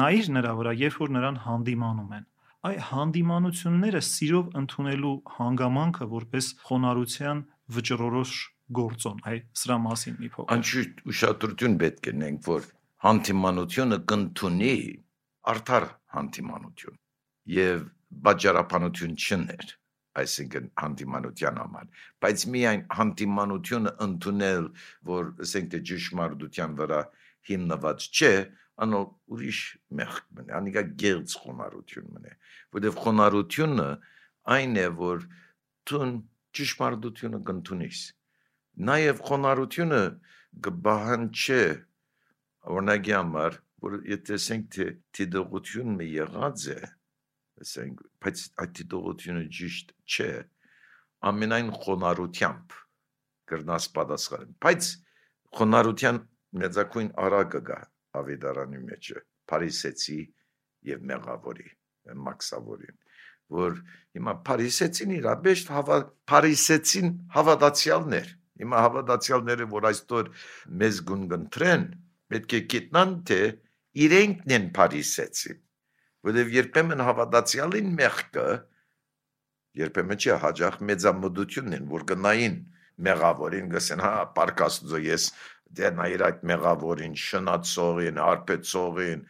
[0.00, 2.26] նայիր նրա վրա երբ որ նրան հանդիմանում են
[2.70, 7.44] այ հանդիմանությունները սիրով ընդունելու հանգամանքը որպես խոնարհության
[7.76, 8.34] վճռորոշ
[8.80, 12.68] գործոն այ սրա մասին մի փոքր անշուշտ ուշադրություն պետք է ունենք որ
[13.04, 14.74] հանդիմանությունը կընդունի
[15.52, 16.98] արդար հանդիմանություն
[17.56, 17.84] եւ
[18.26, 19.66] բաժարապանություն չներ
[20.20, 24.66] այսինքն հանդիմանության համար բայց միայն հանդիմանությունը ընդունել
[25.10, 27.00] որ ասենք թե ճշմարտության վրա
[27.50, 28.32] հիմնված չէ
[28.84, 29.02] անո
[29.36, 29.60] ուրիշ
[30.00, 32.34] մեղք մնա անիկա գերց խոնարհություն մնա
[32.76, 33.88] որովհետեւ խոնարհությունը
[34.56, 35.28] այն է որ
[35.90, 36.06] դու
[36.58, 38.00] ճշմարտությունը կընդունես
[38.80, 40.00] Նաև խոնարհությունը
[40.66, 41.62] կբահանչի
[42.68, 44.38] օրինակի համար, որ եթե
[44.74, 46.80] թե դիտողությունը եղած է,
[47.64, 50.30] ասենք, բայց այդ դիտողությունը ճիշտ չէ,
[51.30, 52.76] ամենայն խոնարհությամբ
[53.50, 54.90] կրնաս պատասխանել։ Բայց
[55.60, 56.20] խոնարհության
[56.60, 57.80] մեծակույն արագը գա
[58.20, 60.18] ավետարանի մեջը, Փարիսեցի
[60.90, 61.70] եւ մեղավորի,
[62.26, 62.98] մաքսավորին
[63.50, 63.80] որ
[64.16, 65.96] հիմա Փարիսեցին իրաբեշտ հավա
[66.30, 68.28] Փարիսեցին հավատացյալներ
[68.62, 70.30] հիմա հավատացյալները որ այսօր
[70.82, 71.86] մեզ գուն կընտրեն
[72.32, 73.40] պետք է գիտնան թե
[74.06, 75.60] իրենքն են Փարիսեցին
[76.28, 78.48] որովհետև երբեմն հավատացյալին մեղքը
[79.80, 82.56] երբեմն չի հաջող մեծամտությունն են որ գնային
[83.06, 85.26] մեղավորին գսեն հա պարկաստուզո ես
[85.78, 89.22] դե նայր այդ մեղավորին շնացողին արպեցողին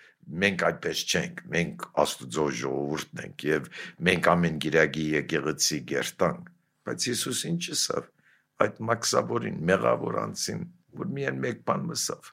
[0.45, 3.69] մենք այդպես չենք մենք աստուծո ժողովուրդն ենք եւ
[4.09, 6.51] մենք ամեն գիրագի եկեղեցի գերտանք
[6.89, 8.11] բայց Հիսուս ինչ ասավ
[8.65, 10.63] այդ մաքսավորին մեղավոր անցին
[11.01, 12.31] որ միայն մեկ բան մսավ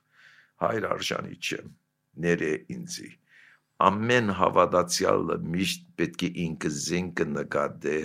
[0.64, 1.60] հայր արժանի չէ
[2.26, 3.10] ներե ինձի
[3.88, 7.98] ամեն հավատացյալը միշտ պետք է ինքը զենքը նկատե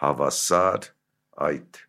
[0.00, 0.90] հավասար
[1.46, 1.80] այդ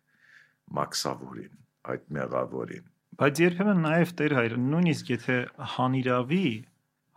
[0.78, 1.54] մաքսավորին
[1.92, 5.36] այդ մեղավորին բայց երբեմն նաև Տեր հայր նույնիսկ եթե
[5.74, 6.48] հանիրավի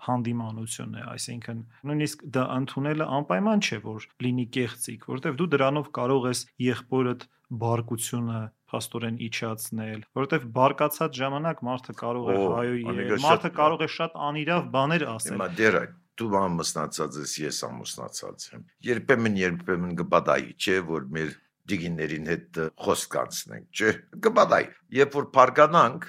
[0.01, 6.25] հանդիմանություն է, այսինքն նույնիսկ դա ընդունելը անպայման չէ, որ լինի կեղծիկ, որովհետև դու դրանով կարող
[6.32, 7.25] ես եղբորդ
[7.62, 8.39] բարկությունը
[8.71, 15.05] փաստորեն իջացնել, որովհետև բարկացած ժամանակ մարդը կարող է հայոյել, մարդը կարող է շատ անիրավ բաներ
[15.12, 21.07] ասել։ Հիմա դեր այդ դու ամուսնացած ես, ես ամուսնացած եմ։ Երբեմն երբեմն կբադայի, չէ, որ
[21.17, 21.31] մեր
[21.71, 23.91] դիգիներին հետ խոսք կանցնենք, չէ։
[24.25, 26.07] Կբադայի։ Երբ որ բարգանանք,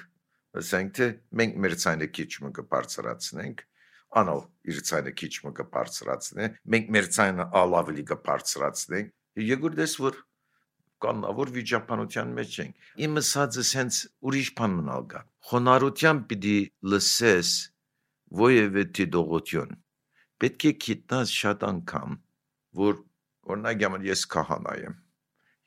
[0.59, 1.07] ասենք թե
[1.39, 3.63] մենք մեր ցայնը քիչ մը կբարձրացնենք,
[4.23, 9.13] անալ իր ցայնը քիչ մը կբարձրացնե, մենք մեր ցայնը ալավելի կբարձրացնենք։
[9.53, 10.19] Եգուրդես որ
[11.03, 16.57] կանավոր վիճապանության մեջ ենք։ Իմը սածը սենց ուրիշ բան մնալ գա։ Խոնարհությամբ պիտի
[16.93, 17.51] լսես
[18.43, 18.85] ովևէ
[19.15, 19.75] դողություն։
[20.43, 22.17] Պետք է գիտնաս շատ անգամ,
[22.83, 22.97] որ
[23.53, 24.97] օրինակ համար ես քահանա եմ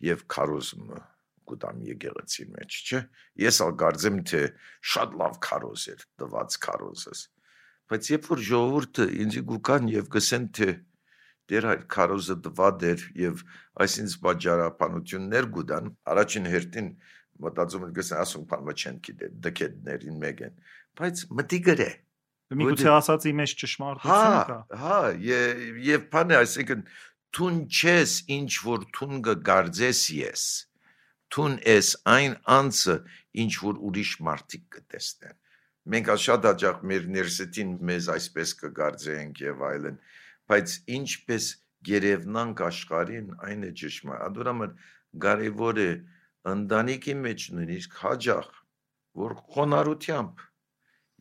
[0.07, 1.01] եւ քարոզումը
[1.47, 3.01] գուտամ եկեղեցի մեջ, չէ։
[3.47, 4.43] Ես ալ կարծեմ թե
[4.93, 7.21] շատ լավ քարոզ էր, տված քարոզս
[7.87, 10.67] Բայց երբ որ ժողովուրդը ինձ գուկան եւ գսեն թե
[11.51, 13.43] դեր քարոզը դվադ էր եւ
[13.85, 16.89] այսինց բաժարապանություններ գուտան, առաջին հերթին
[17.47, 20.57] մտածում եմ գսեն ասում բան չեն գիտե դկետներին մեգեն,
[21.01, 21.91] բայց մտի գրե
[22.47, 24.99] Միգուցե ասածի մեջ ճշմարտություն կա։ Հա, հա,
[25.87, 26.85] եւ բանը, այսինքն
[27.37, 30.45] թուն չես ինչ որ թուն կգարձես ես։
[31.35, 32.97] Թուն ես այն անձը
[33.43, 35.37] ինչ որ ուրիշ մարդիկ կտեսնեն
[35.93, 39.99] մենք շատ հաճախ մեր ներսետին մեզ այսպես կգարձեինք եւ այլն
[40.51, 41.49] բայց ինչպես
[41.87, 44.69] գերեვნանք աշխարհին այն է ճշմարտ ադուրամը
[45.25, 45.91] կարևոր է
[46.53, 48.53] ընտանիքի մեջ նույնիսկ հաճախ
[49.23, 50.45] որ խոնարհությամբ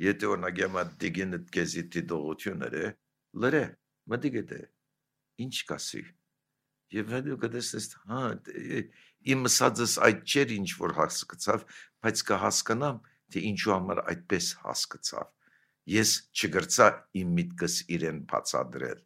[0.06, 2.86] եթե օրինակ յամա դիգինը քեզի դողությունները
[3.46, 3.64] լրե
[4.14, 4.62] մտիգեթե
[5.46, 6.04] ինչ կասի
[6.96, 8.22] եւ հետո կտեսնես հա
[9.34, 11.64] իմ սածս այդ չեր ինչ որ հասկացավ
[12.06, 13.00] բայց կհասկանամ
[13.34, 15.32] թե ինչու համար այդպես հասկացավ
[15.96, 16.88] ես չգրծա
[17.22, 19.02] իմ միտքս իրեն բացադրել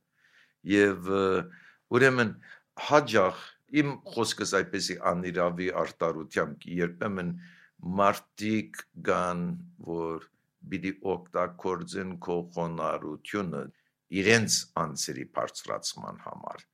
[0.68, 1.10] եւ
[1.96, 2.34] ուրեմն
[2.90, 3.40] հաջող
[3.80, 7.32] իմ խոսքս այդպեսի անիրավի արտարությամբ երբեմն
[8.00, 9.44] մարտիկ կան
[9.90, 10.26] որ
[10.72, 13.62] բիդի օգտագործեն քո խոնարհությունը
[14.20, 16.66] իրենց անձերի բարձրացման համար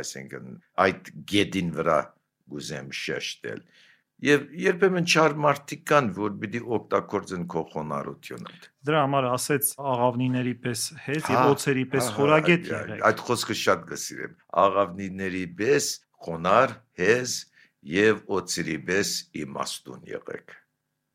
[0.00, 0.48] այսինքն
[0.84, 1.98] այդ գեդին վրա
[2.54, 3.62] գուզեմ շեշտել
[4.18, 8.54] Եվ երբեմն չար մարդիկ կան, որ պիտի օգտագործեն քո խոնարհությունը։
[8.88, 14.34] Դրա համար ասեց աղավնիների պես հեզ եւ օծերի պես խորագետ եղեք։ Այդ խոսքը շատ կսիրեմ։
[14.64, 15.90] Աղավնիների պես
[16.26, 17.36] խոնար, հեզ
[17.94, 20.56] եւ օծերի պես իմաստուն եղեք։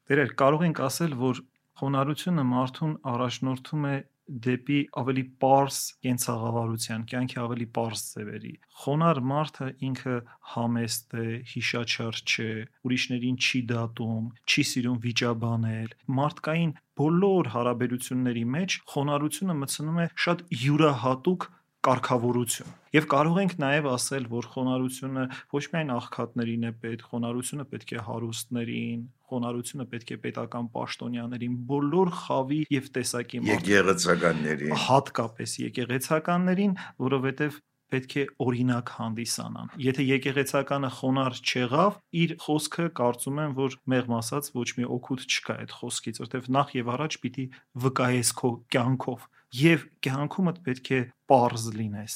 [0.07, 1.43] Դերեր կարող ենք ասել, որ
[1.83, 3.95] խոնարհությունը մարդուն առաջնորդում է
[4.33, 8.53] դեպի ավելի པարս կենցաղավարության, կյանքի ավելի པարս ձևերի։
[8.83, 10.15] Խոնար մարդը ինքը
[10.53, 12.49] համեստ է, հիշաչար չէ,
[12.89, 16.73] ուրիշներին չի դատում, չի սիրում վիճաբանել։ Մարդկային
[17.03, 21.47] բոլոր հարաբերությունների մեջ խոնարհությունը մտցնում է շատ յուրահատուկ
[21.83, 25.23] կարգավորություն։ Եվ կարող ենք նաև ասել, որ խոնարհությունը
[25.53, 29.03] ոչ միայն աղքատներին է պետք, խոնարհությունը պետք է հարուստներին,
[29.33, 37.61] խոնարհությունը պետք է պետական պաշտոնյաներին, բոլոր խավի եւ տեսակի եկեղեցականներին, հատկապես եկեղեցականներին, որովհետեւ
[37.93, 44.49] պետք է օրինակ հանդիսանան։ Եթե եկեղեցականը խոնար չեղավ, իր խոսքը կարծում եմ, որ մեղմ ասած
[44.57, 47.45] ոչ մի օգուտ չկա այդ խոսքից, որտեվ նախ եւ առաջ պիտի
[47.85, 50.99] վկայես քո կյանքով եւ կյանքումդ պետք է
[51.29, 52.15] པարզ լինես,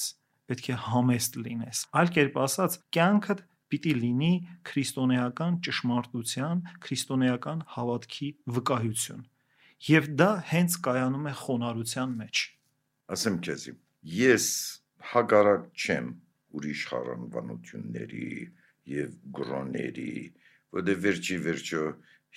[0.50, 4.32] պետք է համեստ լինես։ Այլ կերպ ասած, կյանքդ պիտի լինի
[4.68, 9.26] քրիստոնեական ճշմարտության, քրիստոնեական հավատքի վկայություն։
[9.88, 12.44] Եվ դա հենց կայանում է խոնարհության մեջ։
[13.14, 13.66] Ասեմ քեզ,
[14.18, 14.48] ես
[15.12, 16.08] հագարակ չեմ
[16.58, 18.30] ուրիշ խառանվանությունների
[18.98, 20.14] եւ գրոների,
[20.78, 21.84] որտեղ վերջի վերջո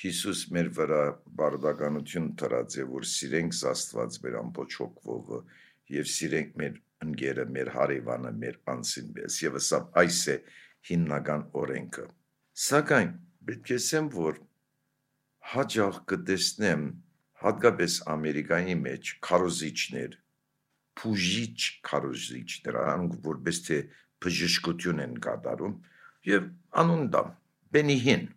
[0.01, 1.01] Հիսուս մեր վրա
[1.37, 5.35] բարդականություն տրած է, որ սիրենք Աստված մեր ամբողջ հոգով
[5.93, 10.37] եւ սիրենք մեր ընկերը, մեր հարևանը, մեր անձին մեզ եւ սա այս է
[10.91, 12.07] հիմնական օրենքը։
[12.65, 13.13] Սակայն
[13.51, 14.41] պետք է ասեմ, որ
[15.53, 16.89] հաջող կտեսնեմ
[17.45, 20.19] հատկապես Ամերիկայի մեջ քարոզիչներ,
[21.01, 23.79] փուժիչ քարոզիչներ, անք որպես թե
[24.25, 25.79] բժշկություն են կատարում
[26.29, 26.51] եւ
[26.83, 27.33] անուն դամ
[27.77, 28.29] Բենիհին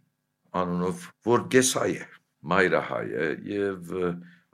[0.61, 2.07] անունով որ գեսայ է
[2.53, 3.93] մայրահայ է եւ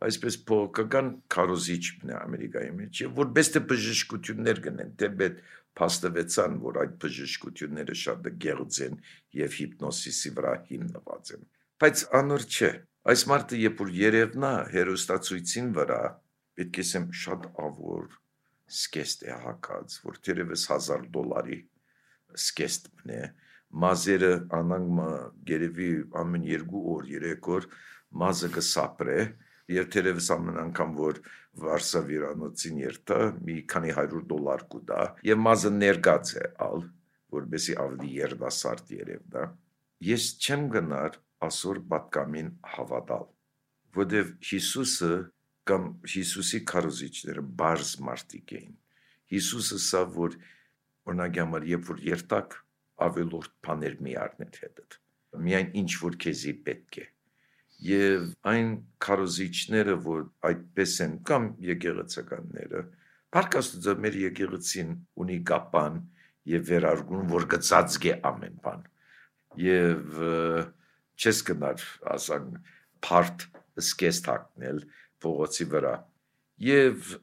[0.07, 5.41] այսպես փոքրական քարոզիչն է Ամերիկայի մեջ եւ որպես թե բժշկություններ գնեն դեպետ
[5.79, 8.95] փաստվեցան որ այդ բժշկությունները շատ գեղձ են
[9.39, 11.45] եւ հիպնոսիսի վրա հիմնված են
[11.83, 12.71] բայց անոր չէ
[13.09, 16.01] այս մարդը երբ որ երևնա հերոստացույցին վրա
[16.59, 18.07] պետք է ասեմ շատ ավոր
[18.69, 21.59] սկեստ է հակած, որ թերևս 1000 դոլարի
[22.37, 23.21] սկեստ մնե,
[23.83, 25.01] մազերը անանգ
[25.49, 25.89] գերևի
[26.21, 27.67] ամեն 2 օր, 3 օր
[28.23, 29.17] մազը կսապրե,
[29.69, 31.19] եւ թերևս ամեն անգամ որ
[31.59, 36.85] Վարսավիրանոցին երթա մի քանի 100 դոլար կուտա եւ մազը ներգած է ալ
[37.35, 39.43] որբեսի ավելի երդասարդ երև դա
[40.09, 43.27] ես չեմ գնար ասոր պատկամին հավատալ
[43.99, 45.11] որովհետեւ Հիսուսը
[45.69, 48.73] կամ Հիսուսի քարոզիչները բարձ մարդիկ էին։
[49.33, 50.37] Հիսուսը սա որ
[51.09, 52.55] օրինակ համար երբ որ երտակ
[53.07, 54.99] ավելորդ բաներ մի առներ հետդ։
[55.45, 57.05] Միայն ինչ որ քեզի պետք է։
[57.89, 58.71] Եվ այն
[59.05, 62.81] քարոզիչները որ այդպես են կամ եկեղեցականները
[63.35, 64.93] Պարկաստուծը մեր եկեղեցին
[65.23, 65.97] ունի կապան
[66.49, 68.85] եւ վերարգուն որ գծածգե ամեն բան։
[69.63, 70.21] Եվ
[71.19, 71.85] չես կնար
[72.15, 72.47] ասան
[73.05, 73.45] part
[73.79, 74.81] սկես թակնել
[75.23, 75.93] փողոցի վրա
[76.65, 77.13] եւ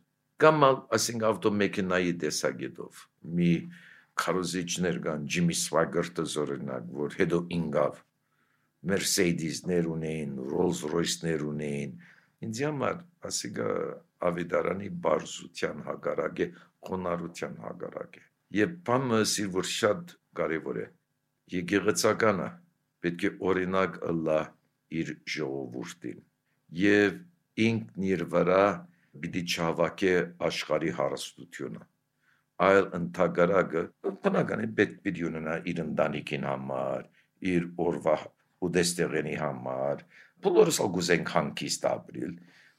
[0.42, 0.64] կամ
[0.96, 3.02] ասենք ավտոմեքենայի տեսագետով
[3.38, 3.50] մի
[4.20, 7.98] քարոզիչներ կան Ջիմի Սվագերտը զորինակ որ հետո ինգավ
[8.90, 11.96] Mercedes-ներ ունեին, Rolls-Royce-ներ ունեին
[12.46, 12.98] ինձ համար
[13.30, 13.68] ասիկա
[14.28, 16.46] ավետարանի բարձության հագարակ է,
[16.88, 18.24] խոնարհության հագարակ է։
[18.60, 20.86] Եվ բանը ասի որ շատ կարևոր է։
[21.56, 22.48] Եկեղեցականը
[23.06, 24.38] պետք է օրինակ ըլլա
[25.00, 26.22] իր ժողովուրդին։
[26.82, 27.18] Եվ
[27.66, 28.62] ինքն իր վրա
[29.24, 30.14] պիտի չհավաքե
[30.48, 31.84] աշխարհի հարստությունը
[32.64, 33.82] այլ ընդհանրակը
[34.26, 37.09] բնականին պետք պիտի ունենա իր ընտանիքին համար
[37.52, 38.14] իր օրվա
[38.66, 40.04] ուդեստեղենի համար
[40.46, 42.32] բոլորս ալ գուզենք հանգիստ ապրիլ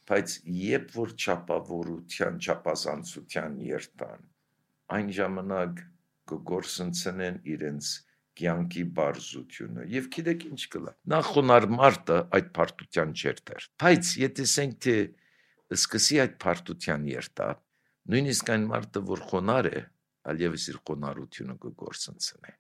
[0.08, 4.26] բայց երբ որ չափավորության չափազանցության երթան
[4.98, 5.86] այն ժամանակ
[6.32, 7.94] կգործընծնեն իրենց
[8.38, 14.46] կյանքի բարձությունը եւ գիտեք ինչ կլա նախ խոնար մարտը այդ պարտության չեր դեր բայց եթե
[14.48, 14.96] ասենք թե
[15.78, 17.48] սկսի այդ պարտության երտա
[18.14, 19.82] նույնիսկ այն մարտը որ խոնար է
[20.34, 22.56] ալևս իր խոնարհությունը կգործընծնե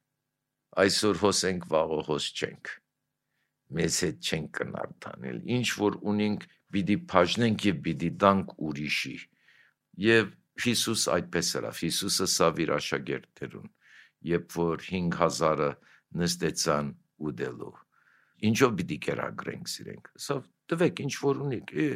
[0.84, 2.74] այսօր հոսենք վաղը հոս չենք
[3.78, 6.46] մեզ հետ չենք կնար տանել ինչ որ ունենք
[6.76, 9.18] պիտի բաժնենք եւ պիտի դանք ուրիշի
[10.08, 13.68] եւ Հիսուս այդպես էր Հիսուսը սա իր աշակերտերուն
[14.28, 15.68] երբ որ 5000-ը
[16.22, 16.90] նստեցան
[17.28, 17.74] ուդելու։
[18.48, 20.38] Ինչով պիտի կերագրենք սիրենք։ Սա
[20.72, 21.88] տվեք ինչ որ ունիք։ Է,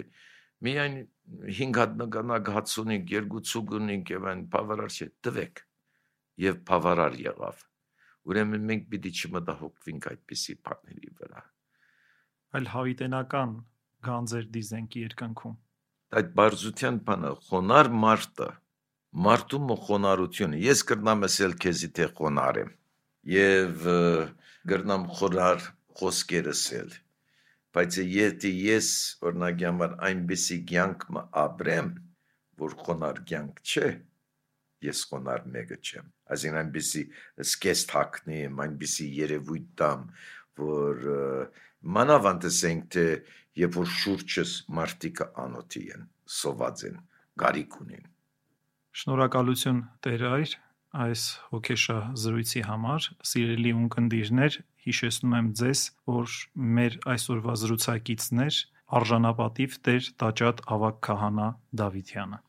[0.68, 0.96] միայն
[1.48, 5.62] 5 հատ նկանակ հաց ունիք, երկու ցուգ ունիք եւ այն բավարար չէ։ Տվեք։
[6.46, 7.66] Եվ բավարար եղավ։
[8.32, 11.44] Ուրեմն մենք պիտի չմտահոգվենք այդպիսի բաների վրա։
[12.52, 13.54] Այլ հավիտենական
[14.08, 15.56] գանձեր դիզենք երկնքում։
[16.22, 18.50] Այդ բարձության բանը խոնար մարտը
[19.28, 22.70] մարդու խոնարհությունը ես կրնամ ասել քեզի թե խոնար եմ
[23.32, 23.88] եւ
[24.72, 25.66] կրնամ խոնար
[26.00, 26.94] խոսքեր ասել
[27.76, 28.88] բայց եթե ես
[29.28, 31.06] օրինակ համար այնպեսի կյանք
[31.42, 31.92] ապրեմ
[32.62, 33.90] որ խոնար կյանք չէ
[34.88, 37.04] ես խոնար մեկը չեմ այսին այնպեսի
[37.46, 40.08] սկես թակնեմ այնպեսի երևույթ տամ
[40.62, 41.06] որ
[41.98, 43.06] մանավանդեսենք թե
[43.62, 46.10] երբ որ շուրջս մարդիկը անոթի են
[46.42, 47.00] սոված են
[47.42, 48.10] գարիք ունեն
[49.02, 50.58] Շնորհակալություն Տեր այր
[51.06, 56.38] այս հոգեշա զրույցի համար։ Սիրելի ունկնդիրներ, հիշեցնում եմ ձեզ, որ
[56.78, 58.62] մեր այսօրվա զրուցակիցներ
[59.02, 62.42] արժանապատիվ Տեր Տաճատ Ավակ Քահանա Դավիթյանը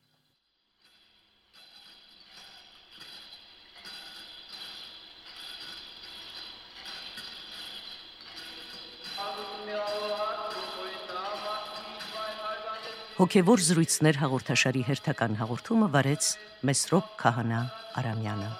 [13.23, 16.33] Հոգևոր զրույցներ հաղորդաշարի հերթական հաղորդումը վարեց
[16.67, 17.63] Մեսրոպ Քահանա
[18.03, 18.53] Արամյանը։